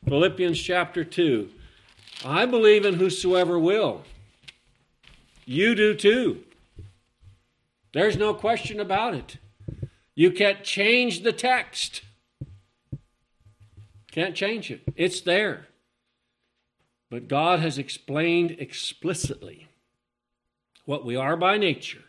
Philippians 0.04 0.60
chapter 0.60 1.04
2. 1.04 1.48
I 2.24 2.44
believe 2.44 2.84
in 2.84 2.94
whosoever 2.94 3.56
will. 3.56 4.02
You 5.44 5.76
do 5.76 5.94
too. 5.94 6.42
There's 7.92 8.16
no 8.16 8.34
question 8.34 8.80
about 8.80 9.14
it. 9.14 9.36
You 10.18 10.32
can't 10.32 10.64
change 10.64 11.22
the 11.22 11.32
text. 11.32 12.02
Can't 14.10 14.34
change 14.34 14.68
it. 14.68 14.80
It's 14.96 15.20
there. 15.20 15.68
But 17.08 17.28
God 17.28 17.60
has 17.60 17.78
explained 17.78 18.56
explicitly 18.58 19.68
what 20.86 21.04
we 21.04 21.14
are 21.14 21.36
by 21.36 21.56
nature 21.56 22.02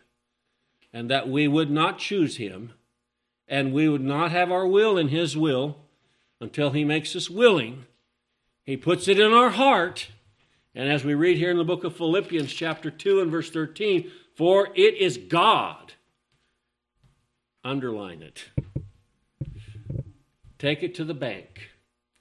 and 0.91 1.07
that 1.11 1.29
we 1.29 1.47
would 1.47 1.69
not 1.69 1.99
choose 1.99 2.37
him, 2.37 2.73
and 3.47 3.73
we 3.73 3.87
would 3.87 4.01
not 4.01 4.31
have 4.31 4.51
our 4.51 4.65
will 4.65 4.97
in 4.97 5.09
his 5.09 5.37
will 5.37 5.77
until 6.41 6.71
he 6.71 6.83
makes 6.83 7.15
us 7.15 7.29
willing. 7.29 7.85
He 8.63 8.75
puts 8.75 9.07
it 9.07 9.19
in 9.19 9.33
our 9.33 9.51
heart. 9.51 10.07
And 10.73 10.89
as 10.89 11.05
we 11.05 11.13
read 11.13 11.37
here 11.37 11.51
in 11.51 11.59
the 11.59 11.63
book 11.63 11.83
of 11.83 11.95
Philippians, 11.95 12.51
chapter 12.51 12.89
2 12.89 13.21
and 13.21 13.29
verse 13.29 13.51
13, 13.51 14.09
for 14.33 14.69
it 14.73 14.95
is 14.95 15.15
God. 15.15 15.93
Underline 17.63 18.21
it. 18.21 18.45
Take 20.57 20.83
it 20.83 20.95
to 20.95 21.03
the 21.03 21.13
bank. 21.13 21.69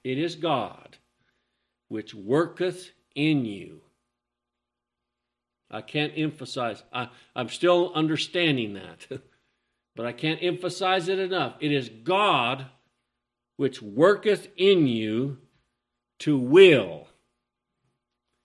It 0.05 0.19
is 0.19 0.37
God 0.37 0.99
which 1.89 2.15
worketh 2.15 2.91
in 3.15 3.45
you 3.45 3.81
I 5.71 5.83
can't 5.83 6.13
emphasize, 6.17 6.83
I, 6.93 7.09
I'm 7.37 7.49
still 7.49 7.93
understanding 7.95 8.75
that, 8.75 9.07
but 9.97 10.07
I 10.07 10.13
can't 10.13 10.43
emphasize 10.43 11.09
it 11.09 11.19
enough. 11.19 11.57
It 11.61 11.73
is 11.73 11.89
God 11.89 12.67
which 13.57 13.83
worketh 13.83 14.49
in 14.57 14.87
you 14.87 15.39
to 16.21 16.39
will 16.39 17.09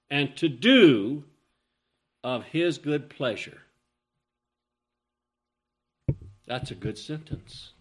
and 0.10 0.36
to 0.38 0.50
do 0.50 1.24
of 2.24 2.44
his 2.46 2.78
good 2.78 3.10
pleasure. 3.10 3.63
That's 6.46 6.72
a 6.72 6.76
good 6.76 6.98
sentence. 6.98 7.72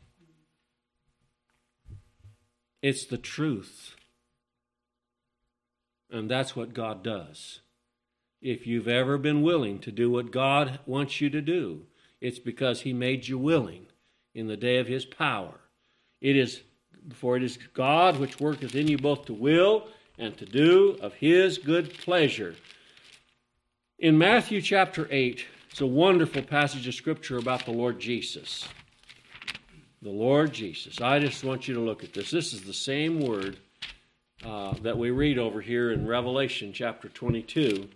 It's 2.80 3.04
the 3.04 3.18
truth. 3.18 3.96
And 6.10 6.30
that's 6.30 6.54
what 6.54 6.74
God 6.74 7.02
does 7.02 7.60
if 8.42 8.66
you've 8.66 8.88
ever 8.88 9.16
been 9.16 9.42
willing 9.42 9.78
to 9.78 9.92
do 9.92 10.10
what 10.10 10.32
God 10.32 10.80
wants 10.84 11.20
you 11.20 11.30
to 11.30 11.40
do, 11.40 11.86
it's 12.20 12.40
because 12.40 12.80
He 12.80 12.92
made 12.92 13.28
you 13.28 13.38
willing 13.38 13.86
in 14.34 14.48
the 14.48 14.56
day 14.56 14.78
of 14.78 14.88
His 14.88 15.04
power. 15.04 15.60
It 16.20 16.36
is, 16.36 16.62
for 17.14 17.36
it 17.36 17.42
is 17.42 17.58
God 17.72 18.18
which 18.18 18.40
worketh 18.40 18.74
in 18.74 18.88
you 18.88 18.98
both 18.98 19.26
to 19.26 19.32
will 19.32 19.86
and 20.18 20.36
to 20.38 20.44
do 20.44 20.98
of 21.00 21.14
His 21.14 21.56
good 21.58 21.96
pleasure. 21.98 22.56
In 23.98 24.18
Matthew 24.18 24.60
chapter 24.60 25.06
8, 25.10 25.46
it's 25.72 25.80
a 25.80 25.86
wonderful 25.86 26.42
passage 26.42 26.86
of 26.86 26.94
Scripture 26.94 27.38
about 27.38 27.64
the 27.64 27.72
Lord 27.72 27.98
Jesus. 27.98 28.68
The 30.02 30.10
Lord 30.10 30.52
Jesus. 30.52 31.00
I 31.00 31.18
just 31.18 31.42
want 31.42 31.66
you 31.66 31.74
to 31.74 31.80
look 31.80 32.04
at 32.04 32.12
this. 32.12 32.30
This 32.30 32.52
is 32.52 32.62
the 32.62 32.72
same 32.72 33.20
word 33.20 33.58
uh, 34.44 34.74
that 34.82 34.96
we 34.96 35.10
read 35.10 35.38
over 35.38 35.60
here 35.60 35.90
in 35.90 36.06
Revelation 36.06 36.72
chapter 36.72 37.08
22 37.08 37.88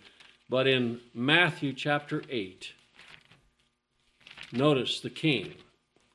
but 0.49 0.69
in 0.69 1.01
Matthew 1.12 1.73
chapter 1.73 2.23
8, 2.31 2.73
notice 4.53 5.01
the 5.01 5.11
king, 5.11 5.55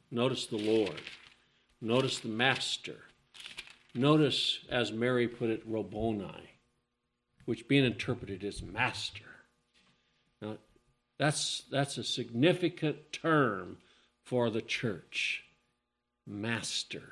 notice 0.10 0.46
the 0.46 0.58
Lord, 0.58 1.02
notice 1.82 2.20
the 2.20 2.30
master, 2.30 2.96
notice, 3.94 4.60
as 4.70 4.94
Mary 4.94 5.28
put 5.28 5.50
it, 5.50 5.64
Rabboni, 5.66 6.50
which 7.44 7.68
being 7.68 7.84
interpreted 7.84 8.42
is 8.42 8.62
master. 8.62 9.31
That's, 11.22 11.66
that's 11.70 12.00
a 12.00 12.04
significant 12.04 13.14
term 13.14 13.78
for 14.24 14.50
the 14.50 14.64
church. 14.64 15.44
Master, 16.26 17.04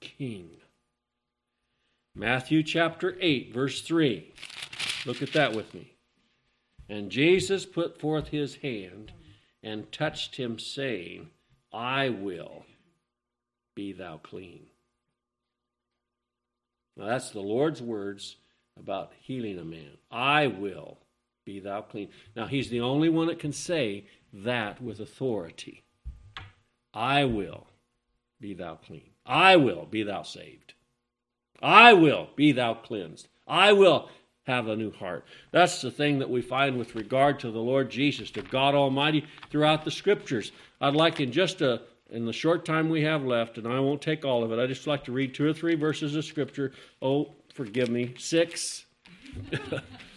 King. 0.00 0.50
Matthew 2.12 2.64
chapter 2.64 3.16
8, 3.20 3.54
verse 3.54 3.82
3. 3.82 4.32
Look 5.06 5.22
at 5.22 5.32
that 5.34 5.54
with 5.54 5.72
me. 5.72 5.92
And 6.88 7.08
Jesus 7.08 7.66
put 7.66 8.00
forth 8.00 8.26
his 8.26 8.56
hand 8.56 9.12
and 9.62 9.92
touched 9.92 10.34
him, 10.34 10.58
saying, 10.58 11.30
I 11.72 12.08
will 12.08 12.64
be 13.76 13.92
thou 13.92 14.16
clean. 14.16 14.66
Now 16.96 17.06
that's 17.06 17.30
the 17.30 17.38
Lord's 17.38 17.80
words 17.80 18.34
about 18.76 19.12
healing 19.20 19.60
a 19.60 19.64
man. 19.64 19.92
I 20.10 20.48
will 20.48 20.98
be 21.44 21.60
thou 21.60 21.82
clean. 21.82 22.08
Now 22.36 22.46
he's 22.46 22.70
the 22.70 22.80
only 22.80 23.08
one 23.08 23.26
that 23.28 23.38
can 23.38 23.52
say 23.52 24.06
that 24.32 24.82
with 24.82 25.00
authority. 25.00 25.82
I 26.92 27.24
will 27.24 27.66
be 28.40 28.54
thou 28.54 28.76
clean. 28.76 29.10
I 29.26 29.56
will 29.56 29.86
be 29.86 30.02
thou 30.02 30.22
saved. 30.22 30.74
I 31.62 31.92
will 31.92 32.30
be 32.36 32.52
thou 32.52 32.74
cleansed. 32.74 33.28
I 33.46 33.72
will 33.72 34.08
have 34.44 34.68
a 34.68 34.76
new 34.76 34.90
heart. 34.90 35.24
That's 35.52 35.82
the 35.82 35.90
thing 35.90 36.18
that 36.18 36.30
we 36.30 36.40
find 36.40 36.78
with 36.78 36.94
regard 36.94 37.38
to 37.40 37.50
the 37.50 37.60
Lord 37.60 37.90
Jesus, 37.90 38.30
to 38.32 38.42
God 38.42 38.74
Almighty 38.74 39.26
throughout 39.50 39.84
the 39.84 39.90
scriptures. 39.90 40.52
I'd 40.80 40.94
like 40.94 41.20
in 41.20 41.30
just 41.30 41.60
a 41.60 41.82
in 42.10 42.26
the 42.26 42.32
short 42.32 42.64
time 42.64 42.90
we 42.90 43.02
have 43.02 43.24
left, 43.24 43.56
and 43.56 43.68
I 43.68 43.78
won't 43.78 44.02
take 44.02 44.24
all 44.24 44.42
of 44.42 44.50
it, 44.50 44.58
I 44.58 44.66
just 44.66 44.86
like 44.88 45.04
to 45.04 45.12
read 45.12 45.32
two 45.32 45.48
or 45.48 45.52
three 45.52 45.76
verses 45.76 46.16
of 46.16 46.24
scripture. 46.24 46.72
Oh, 47.00 47.34
forgive 47.54 47.88
me, 47.88 48.14
six. 48.18 48.84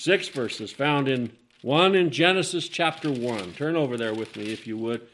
six 0.00 0.28
verses 0.28 0.72
found 0.72 1.08
in 1.08 1.30
one 1.60 1.94
in 1.94 2.10
Genesis 2.10 2.68
chapter 2.68 3.12
1. 3.12 3.52
Turn 3.52 3.76
over 3.76 3.98
there 3.98 4.14
with 4.14 4.34
me 4.34 4.50
if 4.50 4.66
you 4.66 4.78
would. 4.78 5.06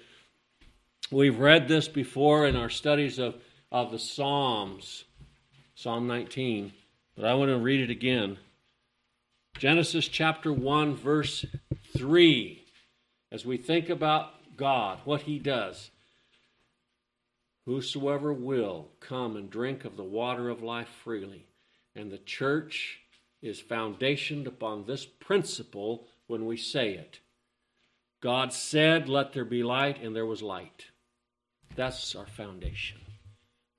We've 1.10 1.38
read 1.38 1.66
this 1.66 1.88
before 1.88 2.46
in 2.46 2.54
our 2.54 2.70
studies 2.70 3.18
of, 3.18 3.34
of 3.72 3.90
the 3.90 3.98
Psalms, 3.98 5.04
Psalm 5.74 6.06
19. 6.06 6.72
But 7.16 7.24
I 7.24 7.34
want 7.34 7.50
to 7.50 7.58
read 7.58 7.80
it 7.80 7.90
again. 7.90 8.38
Genesis 9.58 10.06
chapter 10.06 10.52
1, 10.52 10.94
verse 10.94 11.44
3. 11.96 12.62
As 13.32 13.44
we 13.44 13.56
think 13.56 13.88
about 13.88 14.34
God, 14.56 15.00
what 15.04 15.22
He 15.22 15.40
does. 15.40 15.90
Whosoever 17.64 18.32
will 18.32 18.86
come 19.00 19.34
and 19.34 19.50
drink 19.50 19.84
of 19.84 19.96
the 19.96 20.04
water 20.04 20.48
of 20.48 20.62
life 20.62 20.88
freely. 21.02 21.46
And 21.96 22.12
the 22.12 22.18
church 22.18 23.00
is 23.46 23.62
foundationed 23.62 24.46
upon 24.46 24.84
this 24.84 25.06
principle 25.06 26.06
when 26.26 26.46
we 26.46 26.56
say 26.56 26.94
it. 26.94 27.20
God 28.20 28.52
said, 28.52 29.08
Let 29.08 29.32
there 29.32 29.44
be 29.44 29.62
light, 29.62 30.02
and 30.02 30.14
there 30.14 30.26
was 30.26 30.42
light. 30.42 30.86
That's 31.74 32.14
our 32.14 32.26
foundation. 32.26 32.98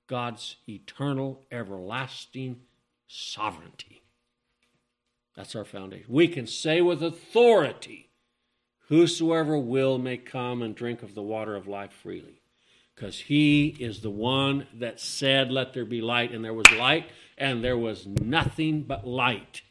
God's 0.07 0.57
eternal, 0.69 1.45
everlasting 1.51 2.61
sovereignty. 3.07 4.01
That's 5.35 5.55
our 5.55 5.65
foundation. 5.65 6.05
We 6.09 6.27
can 6.27 6.47
say 6.47 6.81
with 6.81 7.03
authority, 7.03 8.09
Whosoever 8.89 9.57
will 9.57 9.97
may 9.97 10.15
come 10.15 10.61
and 10.61 10.73
drink 10.73 11.03
of 11.03 11.13
the 11.13 11.21
water 11.21 11.55
of 11.55 11.67
life 11.67 11.91
freely. 11.91 12.41
Because 12.97 13.19
he 13.19 13.75
is 13.79 14.01
the 14.01 14.09
one 14.09 14.65
that 14.73 14.99
said, 14.99 15.51
Let 15.51 15.71
there 15.75 15.85
be 15.85 16.01
light, 16.01 16.31
and 16.31 16.43
there 16.43 16.53
was 16.53 16.69
light, 16.71 17.05
and 17.37 17.63
there 17.63 17.77
was 17.77 18.07
nothing 18.07 18.81
but 18.81 19.05
light. 19.05 19.61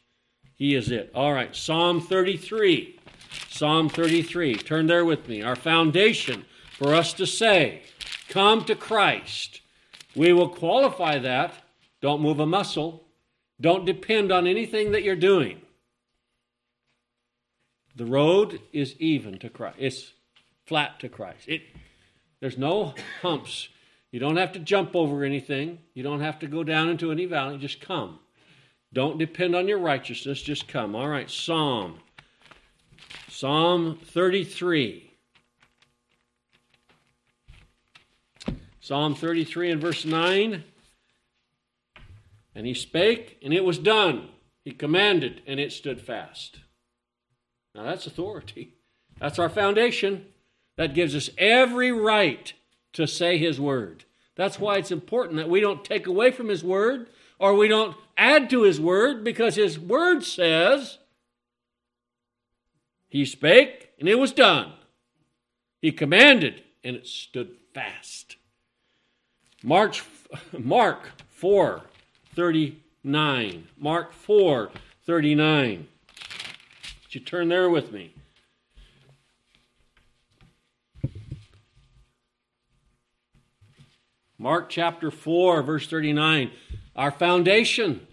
He 0.55 0.75
is 0.75 0.89
it. 0.91 1.11
All 1.13 1.33
right, 1.33 1.53
Psalm 1.53 1.99
33. 1.99 2.97
Psalm 3.49 3.89
33. 3.89 4.55
Turn 4.55 4.87
there 4.87 5.03
with 5.03 5.27
me. 5.27 5.41
Our 5.41 5.57
foundation 5.57 6.45
for 6.71 6.93
us 6.93 7.11
to 7.13 7.27
say, 7.27 7.81
Come 8.29 8.63
to 8.63 8.75
Christ. 8.75 9.59
We 10.15 10.31
will 10.31 10.49
qualify 10.49 11.19
that. 11.19 11.53
Don't 11.99 12.21
move 12.21 12.39
a 12.39 12.45
muscle. 12.45 13.03
Don't 13.59 13.85
depend 13.85 14.31
on 14.31 14.47
anything 14.47 14.93
that 14.93 15.03
you're 15.03 15.17
doing. 15.17 15.59
The 17.93 18.05
road 18.05 18.61
is 18.71 18.95
even 18.99 19.37
to 19.39 19.49
Christ. 19.49 19.77
It's 19.79 20.13
flat 20.65 21.01
to 21.01 21.09
Christ. 21.09 21.47
It, 21.47 21.63
there's 22.39 22.57
no 22.57 22.93
humps. 23.21 23.69
You 24.11 24.19
don't 24.19 24.37
have 24.37 24.53
to 24.53 24.59
jump 24.59 24.95
over 24.95 25.23
anything. 25.23 25.79
You 25.93 26.03
don't 26.03 26.21
have 26.21 26.39
to 26.39 26.47
go 26.47 26.63
down 26.63 26.89
into 26.89 27.11
any 27.11 27.25
valley. 27.25 27.57
Just 27.57 27.81
come. 27.81 28.19
Don't 28.93 29.17
depend 29.17 29.55
on 29.55 29.67
your 29.67 29.79
righteousness. 29.79 30.41
Just 30.41 30.67
come. 30.67 30.95
All 30.95 31.09
right, 31.09 31.29
Psalm. 31.29 31.99
Psalm 33.27 33.99
33. 34.03 35.11
Psalm 38.79 39.15
33 39.15 39.71
and 39.71 39.81
verse 39.81 40.05
9. 40.05 40.63
And 42.55 42.65
he 42.65 42.73
spake, 42.73 43.37
and 43.43 43.53
it 43.53 43.65
was 43.65 43.77
done. 43.77 44.29
He 44.63 44.71
commanded, 44.71 45.41
and 45.45 45.59
it 45.59 45.71
stood 45.71 46.01
fast. 46.01 46.59
Now 47.75 47.83
that's 47.83 48.07
authority. 48.07 48.73
That's 49.19 49.39
our 49.39 49.49
foundation. 49.49 50.25
That 50.77 50.93
gives 50.93 51.15
us 51.15 51.29
every 51.37 51.91
right 51.91 52.53
to 52.93 53.05
say 53.05 53.37
his 53.37 53.59
word. 53.59 54.05
That's 54.35 54.59
why 54.59 54.77
it's 54.77 54.91
important 54.91 55.37
that 55.37 55.49
we 55.49 55.59
don't 55.59 55.83
take 55.83 56.07
away 56.07 56.31
from 56.31 56.47
his 56.47 56.63
word 56.63 57.09
or 57.39 57.55
we 57.55 57.67
don't 57.67 57.97
add 58.15 58.49
to 58.51 58.63
his 58.63 58.79
word 58.79 59.23
because 59.23 59.55
his 59.55 59.79
word 59.79 60.23
says, 60.23 60.99
He 63.09 63.25
spake 63.25 63.89
and 63.99 64.07
it 64.07 64.19
was 64.19 64.31
done. 64.31 64.73
He 65.81 65.91
commanded 65.91 66.63
and 66.83 66.95
it 66.95 67.07
stood 67.07 67.55
fast. 67.73 68.35
March, 69.63 70.03
Mark 70.57 71.11
4 71.29 71.81
39. 72.35 73.67
Mark 73.79 74.13
4 74.13 74.69
39. 75.05 75.87
Would 77.03 77.15
you 77.15 77.21
turn 77.21 77.49
there 77.49 77.69
with 77.69 77.91
me? 77.91 78.13
Mark 84.39 84.69
chapter 84.69 85.09
4, 85.09 85.63
verse 85.63 85.87
39. 85.87 86.51
Our 86.95 87.11
foundation. 87.11 88.05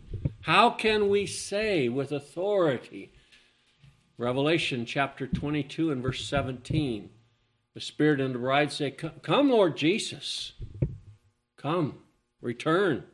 How 0.43 0.71
can 0.71 1.09
we 1.09 1.27
say 1.27 1.89
with 1.89 2.13
authority? 2.13 3.13
Revelation 4.17 4.87
chapter 4.87 5.27
22 5.27 5.91
and 5.91 6.03
verse 6.03 6.25
17. 6.27 7.11
The 7.75 7.81
Spirit 7.81 8.21
and 8.21 8.35
the 8.35 8.39
bride 8.39 8.73
say, 8.73 8.91
Come, 8.91 9.51
Lord 9.51 9.77
Jesus. 9.77 10.53
Come, 11.57 11.99
return. 12.41 13.05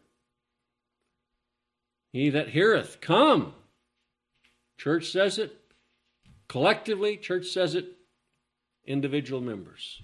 He 2.12 2.30
that 2.30 2.50
heareth, 2.50 3.00
come. 3.00 3.54
Church 4.76 5.10
says 5.10 5.38
it, 5.38 5.56
Collectively, 6.48 7.16
church 7.16 7.46
says 7.46 7.74
it, 7.74 7.96
individual 8.84 9.40
members. 9.40 10.02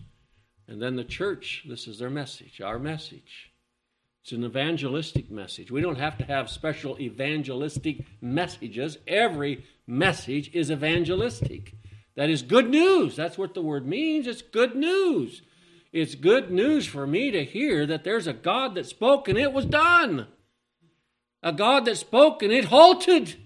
And 0.69 0.83
then 0.83 0.97
the 0.97 1.05
church, 1.05 1.65
this 1.69 1.87
is 1.87 1.99
their 1.99 2.11
message, 2.11 2.61
our 2.61 2.79
message. 2.79 3.53
It's 4.23 4.33
an 4.33 4.45
evangelistic 4.45 5.31
message. 5.31 5.71
We 5.71 5.81
don't 5.81 6.01
have 6.01 6.19
to 6.19 6.25
have 6.25 6.51
special 6.51 6.99
evangelistic 7.01 8.05
messages. 8.21 8.99
Every 9.07 9.65
message 9.87 10.51
is 10.53 10.71
evangelistic. 10.71 11.75
That 12.17 12.29
is 12.29 12.43
good 12.43 12.69
news. 12.69 13.15
That's 13.15 13.39
what 13.39 13.55
the 13.55 13.63
word 13.63 13.87
means. 13.87 14.27
It's 14.27 14.43
good 14.43 14.75
news. 14.75 15.43
It's 15.93 16.17
good 16.17 16.51
news 16.51 16.87
for 16.87 17.07
me 17.07 17.31
to 17.31 17.45
hear 17.45 17.87
that 17.87 18.03
there's 18.03 18.27
a 18.27 18.33
God 18.33 18.75
that 18.75 18.87
spoke 18.87 19.29
and 19.29 19.39
it 19.39 19.53
was 19.53 19.67
done. 19.67 20.27
A 21.43 21.53
God 21.53 21.85
that 21.85 21.97
spoke 21.97 22.43
and 22.43 22.53
it 22.53 22.65
halted. 22.67 23.37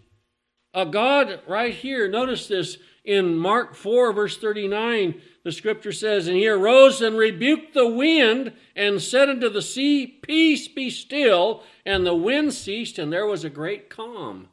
A 0.73 0.87
God 0.87 1.43
right 1.47 1.75
here, 1.75 2.09
notice 2.09 2.47
this, 2.49 2.79
in 3.11 3.37
Mark 3.37 3.75
4, 3.75 4.13
verse 4.13 4.37
39, 4.37 5.21
the 5.43 5.51
scripture 5.51 5.91
says, 5.91 6.29
And 6.29 6.37
he 6.37 6.47
arose 6.47 7.03
and 7.03 7.19
rebuked 7.19 7.75
the 7.75 7.89
wind 7.89 8.53
and 8.77 9.03
said 9.03 9.29
unto 9.29 9.49
the 9.49 9.63
sea, 9.63 10.07
Peace, 10.07 10.69
be 10.69 10.91
still. 10.91 11.65
And 11.85 12.07
the 12.07 12.15
wind 12.15 12.55
ceased, 12.55 13.01
and 13.01 13.13
there 13.13 13.27
was 13.27 13.43
a 13.43 13.51
great 13.51 13.91
calm. 13.91 14.47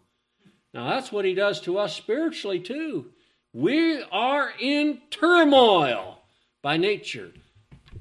Now, 0.74 0.90
that's 0.90 1.12
what 1.12 1.24
he 1.24 1.36
does 1.36 1.62
to 1.62 1.78
us 1.78 1.96
spiritually, 1.96 2.60
too. 2.60 3.12
We 3.54 4.02
are 4.12 4.52
in 4.60 5.02
turmoil 5.12 6.18
by 6.64 6.78
nature. 6.78 7.34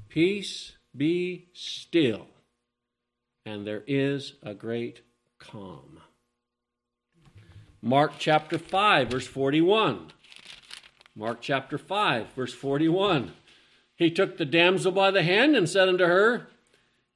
Peace, 0.08 0.72
be 0.96 1.48
still. 1.52 2.28
And 3.44 3.66
there 3.66 3.84
is 3.86 4.32
a 4.42 4.54
great 4.54 5.02
calm. 5.38 6.00
Mark 7.82 8.12
chapter 8.18 8.56
5, 8.56 9.10
verse 9.10 9.26
41. 9.26 10.12
Mark 11.18 11.40
chapter 11.40 11.78
5, 11.78 12.34
verse 12.34 12.52
41. 12.52 13.32
He 13.94 14.10
took 14.10 14.36
the 14.36 14.44
damsel 14.44 14.92
by 14.92 15.10
the 15.10 15.22
hand 15.22 15.56
and 15.56 15.66
said 15.66 15.88
unto 15.88 16.04
her, 16.04 16.48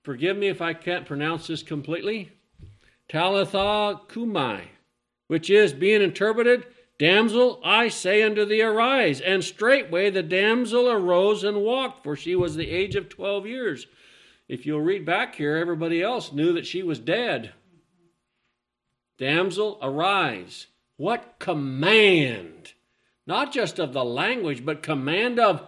Forgive 0.02 0.38
me 0.38 0.48
if 0.48 0.62
I 0.62 0.72
can't 0.72 1.04
pronounce 1.04 1.48
this 1.48 1.62
completely. 1.62 2.32
Talitha 3.10 4.00
cumi, 4.08 4.70
which 5.26 5.50
is 5.50 5.74
being 5.74 6.00
interpreted, 6.00 6.64
Damsel, 7.00 7.60
I 7.64 7.88
say 7.88 8.22
unto 8.22 8.44
thee, 8.44 8.60
arise. 8.60 9.22
And 9.22 9.42
straightway 9.42 10.10
the 10.10 10.22
damsel 10.22 10.90
arose 10.90 11.44
and 11.44 11.62
walked, 11.62 12.02
for 12.02 12.14
she 12.14 12.36
was 12.36 12.56
the 12.56 12.70
age 12.70 12.94
of 12.94 13.08
twelve 13.08 13.46
years. 13.46 13.86
If 14.48 14.66
you'll 14.66 14.82
read 14.82 15.06
back 15.06 15.34
here, 15.34 15.56
everybody 15.56 16.02
else 16.02 16.30
knew 16.30 16.52
that 16.52 16.66
she 16.66 16.82
was 16.82 16.98
dead. 16.98 17.52
Damsel, 19.16 19.78
arise. 19.80 20.66
What 20.98 21.36
command! 21.38 22.74
Not 23.30 23.52
just 23.52 23.78
of 23.78 23.94
the 23.94 24.04
language, 24.04 24.64
but 24.64 24.82
command 24.82 25.38
of 25.38 25.66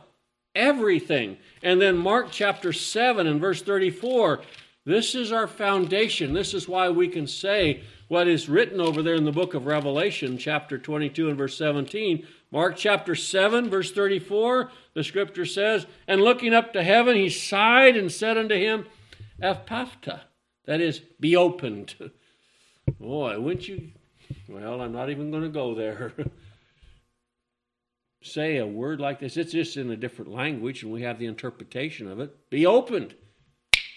everything. 0.55 1.39
And 1.63 1.81
then 1.81 1.97
Mark 1.97 2.29
chapter 2.31 2.73
7 2.73 3.27
and 3.27 3.41
verse 3.41 3.63
34 3.63 4.43
this 4.85 5.15
is 5.15 5.31
our 5.31 5.47
foundation. 5.47 6.33
This 6.33 6.55
is 6.55 6.67
why 6.67 6.89
we 6.91 7.07
can 7.07 7.29
say 7.29 7.83
what 8.09 8.27
is 8.27 8.49
written 8.49 8.81
over 8.81 9.01
there 9.01 9.15
in 9.15 9.25
the 9.25 9.31
book 9.31 9.55
of 9.55 9.67
Revelation, 9.67 10.39
chapter 10.39 10.77
22 10.77 11.29
and 11.29 11.39
verse 11.39 11.57
17. 11.57 12.27
Mark 12.51 12.77
chapter 12.77 13.15
7, 13.15 13.71
verse 13.71 13.93
34, 13.93 14.71
the 14.95 15.05
scripture 15.05 15.47
says, 15.47 15.87
And 16.09 16.21
looking 16.21 16.53
up 16.53 16.73
to 16.73 16.83
heaven, 16.83 17.15
he 17.15 17.31
sighed 17.31 17.97
and 17.97 18.11
said 18.11 18.37
unto 18.37 18.57
him, 18.57 18.87
Ephphatha, 19.41 20.23
that 20.67 20.81
is, 20.81 21.01
be 21.21 21.37
opened. 21.37 21.95
Boy, 23.01 23.39
wouldn't 23.39 23.69
you? 23.69 23.93
Well, 24.49 24.81
I'm 24.81 24.93
not 24.93 25.11
even 25.11 25.31
going 25.31 25.45
to 25.45 25.49
go 25.49 25.75
there. 25.75 26.13
say 28.23 28.59
a 28.59 28.67
word 28.67 29.01
like 29.01 29.21
this. 29.21 29.37
It's 29.37 29.53
just 29.53 29.77
in 29.77 29.91
a 29.91 29.97
different 29.97 30.33
language, 30.33 30.83
and 30.83 30.93
we 30.93 31.03
have 31.03 31.19
the 31.19 31.27
interpretation 31.27 32.09
of 32.09 32.21
it. 32.21 32.51
Be 32.51 32.67
opened. 32.67 33.15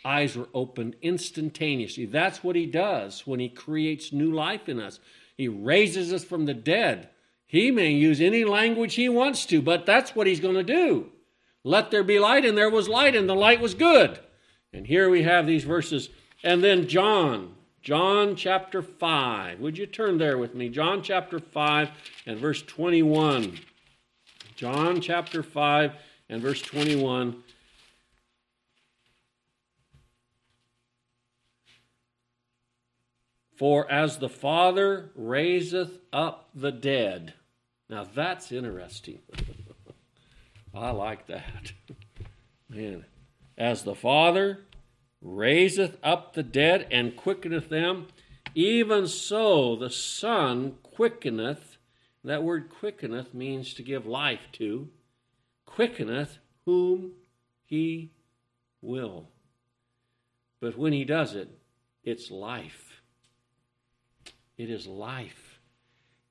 Eyes 0.04 0.38
were 0.38 0.50
opened 0.54 0.96
instantaneously. 1.02 2.06
That's 2.06 2.44
what 2.44 2.56
he 2.56 2.66
does 2.66 3.26
when 3.26 3.40
he 3.40 3.50
creates 3.50 4.14
new 4.14 4.32
life 4.32 4.70
in 4.70 4.80
us. 4.80 5.00
He 5.36 5.48
raises 5.48 6.14
us 6.14 6.24
from 6.24 6.46
the 6.46 6.54
dead. 6.54 7.10
He 7.48 7.72
may 7.72 7.92
use 7.92 8.22
any 8.22 8.44
language 8.44 8.96
he 8.96 9.10
wants 9.10 9.46
to, 9.48 9.62
but 9.62 9.86
that's 9.86 10.16
what 10.16 10.28
he's 10.28 10.40
going 10.40 10.56
to 10.56 10.64
do. 10.64 11.12
Let 11.64 11.90
there 11.90 12.04
be 12.04 12.20
light, 12.20 12.46
and 12.46 12.58
there 12.58 12.70
was 12.70 12.88
light, 12.88 13.16
and 13.16 13.28
the 13.28 13.36
light 13.36 13.60
was 13.60 13.74
good. 13.74 14.20
And 14.72 14.86
here 14.86 15.10
we 15.10 15.24
have 15.24 15.48
these 15.48 15.64
verses. 15.64 16.10
And 16.44 16.64
then 16.64 16.88
John, 16.88 17.56
John 17.82 18.36
chapter 18.36 18.82
5. 18.82 19.60
Would 19.60 19.78
you 19.78 19.86
turn 19.86 20.18
there 20.18 20.38
with 20.38 20.54
me? 20.54 20.70
John 20.70 21.02
chapter 21.02 21.40
5 21.40 21.90
and 22.26 22.40
verse 22.40 22.62
21. 22.62 23.60
John 24.56 25.02
chapter 25.02 25.44
5 25.44 25.92
and 26.30 26.42
verse 26.42 26.62
21. 26.62 27.44
For 33.58 33.90
as 33.92 34.18
the 34.18 34.30
Father 34.30 35.12
raiseth 35.16 36.00
up 36.14 36.50
the 36.56 36.72
dead. 36.72 37.34
Now 37.90 38.06
that's 38.06 38.52
interesting. 38.52 39.20
I 40.74 40.92
like 40.92 41.28
that. 41.28 41.74
Man. 42.70 43.06
As 43.58 43.84
the 43.84 43.96
Father 43.96 44.62
raiseth 45.22 45.98
up 46.04 46.34
the 46.34 46.44
dead 46.44 46.88
and 46.92 47.16
quickeneth 47.16 47.70
them, 47.70 48.08
even 48.54 49.08
so 49.08 49.76
the 49.76 49.90
Son 49.90 50.76
quickeneth 50.84 51.75
that 52.26 52.44
word 52.44 52.70
quickeneth 52.70 53.36
means 53.36 53.76
to 53.76 53.84
give 53.84 54.08
life 54.08 54.48
to. 54.54 54.90
Quickeneth 55.68 56.40
whom 56.66 57.12
he 57.66 58.14
will. 58.82 59.30
But 60.60 60.76
when 60.76 60.92
he 60.92 61.06
does 61.06 61.36
it, 61.36 61.50
it's 62.04 62.32
life. 62.32 63.02
It 64.58 64.72
is 64.72 64.88
life. 64.88 65.60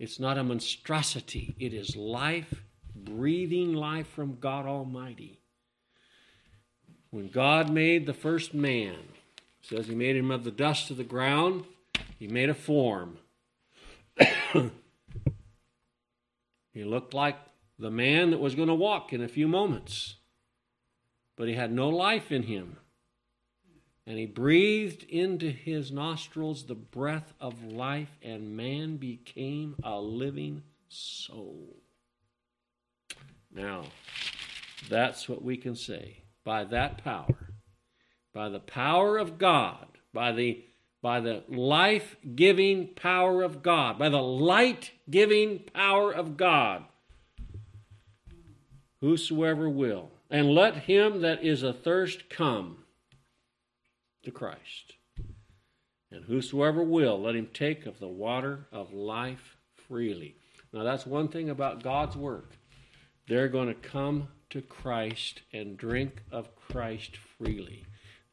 It's 0.01 0.19
not 0.19 0.37
a 0.37 0.43
monstrosity. 0.43 1.55
It 1.61 1.73
is 1.73 1.95
life, 1.95 2.65
breathing 2.97 3.73
life 3.73 4.09
from 4.09 4.39
God 4.41 4.67
Almighty. 4.67 5.39
When 7.11 7.29
God 7.29 7.71
made 7.71 8.07
the 8.07 8.15
first 8.15 8.53
man, 8.53 8.97
says 9.63 9.87
he 9.87 9.95
made 9.95 10.17
him 10.17 10.33
of 10.33 10.43
the 10.43 10.51
dust 10.51 10.91
of 10.91 10.97
the 10.97 11.05
ground, 11.05 11.67
he 12.19 12.27
made 12.27 12.51
a 12.51 12.55
form. 12.55 13.19
he 16.75 16.85
looked 16.85 17.15
like 17.15 17.37
the 17.79 17.91
man 17.91 18.31
that 18.31 18.41
was 18.41 18.57
going 18.57 18.69
to 18.69 18.75
walk 18.75 19.13
in 19.13 19.23
a 19.23 19.29
few 19.29 19.47
moments, 19.49 20.17
but 21.37 21.49
he 21.49 21.55
had 21.55 21.73
no 21.73 21.89
life 21.89 22.31
in 22.33 22.43
him. 22.43 22.77
And 24.07 24.19
he 24.19 24.27
breathed 24.27 25.05
into 25.05 25.49
his 25.49 25.91
nostrils 25.91 26.67
the 26.67 26.75
breath 26.75 27.33
of 27.41 27.65
life, 27.65 28.19
and 28.21 28.57
man 28.57 28.97
became 28.97 29.77
a 29.83 29.99
living 29.99 30.63
soul. 30.89 31.77
Now, 33.51 33.85
that's 34.91 35.29
what 35.29 35.43
we 35.43 35.57
can 35.57 35.77
say. 35.77 36.25
By 36.45 36.65
that 36.65 37.03
power, 37.03 37.55
by 38.35 38.51
the 38.51 38.61
power 38.61 39.17
of 39.17 39.39
God, 39.39 39.87
by 40.13 40.33
the 40.33 40.63
by 41.05 41.21
the 41.21 41.43
life 41.49 42.17
giving 42.35 42.89
power 42.95 43.43
of 43.43 43.63
God, 43.63 43.99
by 43.99 44.09
the 44.09 44.23
light 44.23 44.91
giving 45.11 45.59
power 45.59 46.11
of 46.11 46.39
God, 46.39 46.83
whosoever 49.03 49.69
will, 49.69 50.11
and 50.31 50.49
let 50.49 50.75
him 50.85 51.21
that 51.21 51.45
is 51.45 51.63
athirst 51.63 52.31
come 52.31 52.79
to 54.23 54.31
Christ. 54.31 54.95
And 56.11 56.25
whosoever 56.25 56.83
will, 56.83 57.21
let 57.21 57.37
him 57.37 57.49
take 57.53 57.85
of 57.85 57.99
the 57.99 58.09
water 58.09 58.67
of 58.73 58.95
life 58.95 59.59
freely. 59.87 60.37
Now, 60.73 60.85
that's 60.85 61.05
one 61.05 61.29
thing 61.29 61.51
about 61.51 61.83
God's 61.83 62.17
work. 62.17 62.53
They're 63.29 63.49
going 63.49 63.69
to 63.69 63.75
come 63.75 64.29
to 64.49 64.63
Christ 64.63 65.43
and 65.53 65.77
drink 65.77 66.23
of 66.33 66.57
Christ 66.57 67.19
freely. 67.37 67.85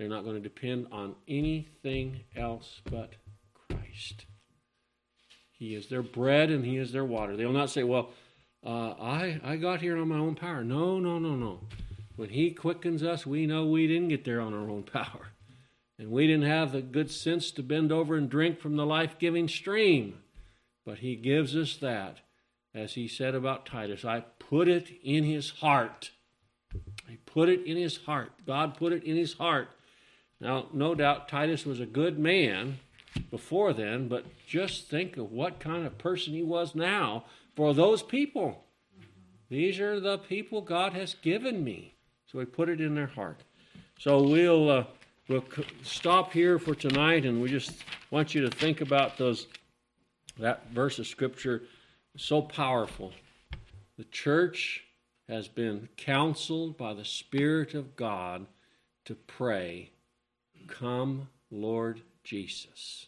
They're 0.02 0.10
not 0.10 0.24
going 0.24 0.36
to 0.36 0.41
depend 0.41 0.88
on 0.91 1.14
anything 1.28 2.22
else 2.36 2.82
but 2.89 3.14
Christ. 3.54 4.26
He 5.52 5.76
is 5.76 5.89
their 5.89 6.02
bread 6.02 6.49
and 6.49 6.66
He 6.66 6.78
is 6.78 6.91
their 6.91 7.06
water. 7.06 7.38
They 7.38 7.45
will 7.45 7.54
not 7.54 7.70
say, 7.70 7.84
Well, 7.84 8.10
uh, 8.66 8.93
I, 8.99 9.39
I 9.43 9.58
got 9.58 9.80
here 9.80 9.99
on 9.99 10.08
my 10.08 10.18
own 10.18 10.34
power. 10.34 10.64
No, 10.64 10.97
no, 10.97 11.20
no, 11.20 11.36
no. 11.36 11.60
When 12.16 12.30
He 12.30 12.49
quickens 12.49 13.04
us, 13.04 13.28
we 13.28 13.45
know 13.45 13.68
we 13.68 13.86
didn't 13.86 14.08
get 14.08 14.26
there 14.26 14.41
on 14.41 14.56
our 14.56 14.72
own 14.72 14.82
power. 14.82 15.34
And 15.99 16.10
we 16.10 16.26
didn't 16.26 16.49
have 16.49 16.72
the 16.72 16.82
good 16.82 17.12
sense 17.12 17.52
to 17.52 17.62
bend 17.62 17.91
over 17.91 18.16
and 18.16 18.28
drink 18.28 18.60
from 18.60 18.78
the 18.78 18.88
life 18.88 19.20
giving 19.20 19.47
stream. 19.47 20.18
But 20.84 20.97
He 20.97 21.16
gives 21.16 21.56
us 21.56 21.78
that. 21.78 22.22
As 22.74 22.93
He 22.93 23.08
said 23.08 23.36
about 23.36 23.68
Titus, 23.68 24.04
I 24.04 24.22
put 24.39 24.68
it 24.68 24.89
in 25.04 25.26
His 25.26 25.52
heart. 25.52 26.10
I 27.08 27.20
put 27.28 27.49
it 27.49 27.64
in 27.68 27.78
His 27.78 27.97
heart. 27.97 28.32
God 28.47 28.76
put 28.78 28.93
it 28.93 29.04
in 29.04 29.16
His 29.16 29.34
heart. 29.34 29.70
Now, 30.42 30.68
no 30.74 30.94
doubt 30.94 31.30
Titus 31.30 31.66
was 31.66 31.80
a 31.80 31.86
good 31.86 32.20
man 32.20 32.80
before 33.30 33.72
then, 33.72 34.10
but 34.10 34.26
just 34.46 34.89
think 34.89 35.16
of 35.16 35.32
what 35.32 35.60
kind 35.60 35.86
of 35.86 35.98
person 35.98 36.34
he 36.34 36.44
was 36.44 36.76
now 36.76 37.24
for 37.56 37.74
those 37.74 38.04
people. 38.04 38.66
These 39.50 39.80
are 39.80 40.00
the 40.00 40.18
people 40.18 40.62
God 40.62 40.94
has 40.94 41.14
given 41.14 41.64
me. 41.64 41.94
So 42.26 42.39
he 42.39 42.46
put 42.46 42.68
it 42.68 42.82
in 42.82 42.96
their 42.96 43.08
heart. 43.08 43.44
So 43.98 44.22
we'll. 44.22 44.70
Uh, 44.70 44.84
we'll 45.32 45.46
stop 45.84 46.34
here 46.34 46.60
for 46.60 46.76
tonight, 46.76 47.26
and 47.26 47.42
we 47.42 47.50
just 47.50 47.84
want 48.10 48.36
you 48.36 48.42
to 48.42 48.50
think 48.50 48.82
about 48.82 49.18
those 49.18 49.48
that 50.38 50.70
verse 50.72 51.00
of 51.00 51.08
scripture. 51.08 51.64
So 52.18 52.42
powerful. 52.42 53.14
The 53.98 54.04
church 54.06 54.84
has 55.30 55.48
been 55.48 55.88
counseled 55.96 56.78
by 56.78 56.94
the 56.94 57.06
Spirit 57.06 57.74
of 57.74 57.96
God 57.96 58.48
to 59.06 59.16
pray, 59.16 59.92
Come, 60.72 61.30
Lord 61.51 62.01
Jesus. 62.24 63.07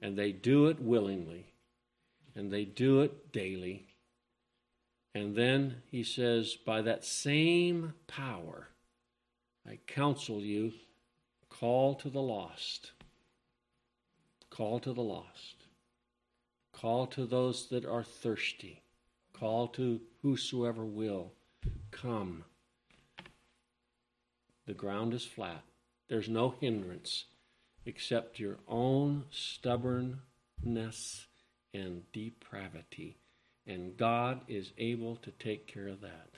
And 0.00 0.16
they 0.16 0.30
do 0.30 0.66
it 0.66 0.80
willingly, 0.80 1.46
and 2.34 2.52
they 2.52 2.64
do 2.64 3.00
it 3.00 3.32
daily. 3.32 3.86
And 5.14 5.34
then 5.34 5.82
he 5.90 6.04
says, 6.04 6.54
By 6.54 6.82
that 6.82 7.04
same 7.04 7.94
power, 8.06 8.68
I 9.68 9.78
counsel 9.86 10.40
you 10.40 10.72
Call 11.60 11.94
to 11.94 12.10
the 12.10 12.20
lost. 12.20 12.92
Call 14.50 14.78
to 14.80 14.92
the 14.92 15.02
lost. 15.02 15.64
Call 16.72 17.06
to 17.06 17.24
those 17.24 17.68
that 17.70 17.86
are 17.86 18.04
thirsty. 18.04 18.82
Call 19.32 19.68
to 19.68 20.02
whosoever 20.20 20.84
will. 20.84 21.32
Come. 21.90 22.44
The 24.66 24.74
ground 24.74 25.14
is 25.14 25.24
flat. 25.24 25.62
There's 26.08 26.28
no 26.28 26.54
hindrance 26.60 27.24
except 27.84 28.38
your 28.38 28.58
own 28.68 29.24
stubbornness 29.30 31.26
and 31.72 32.02
depravity. 32.12 33.18
And 33.66 33.96
God 33.96 34.42
is 34.48 34.72
able 34.78 35.16
to 35.16 35.30
take 35.30 35.66
care 35.66 35.88
of 35.88 36.00
that. 36.02 36.35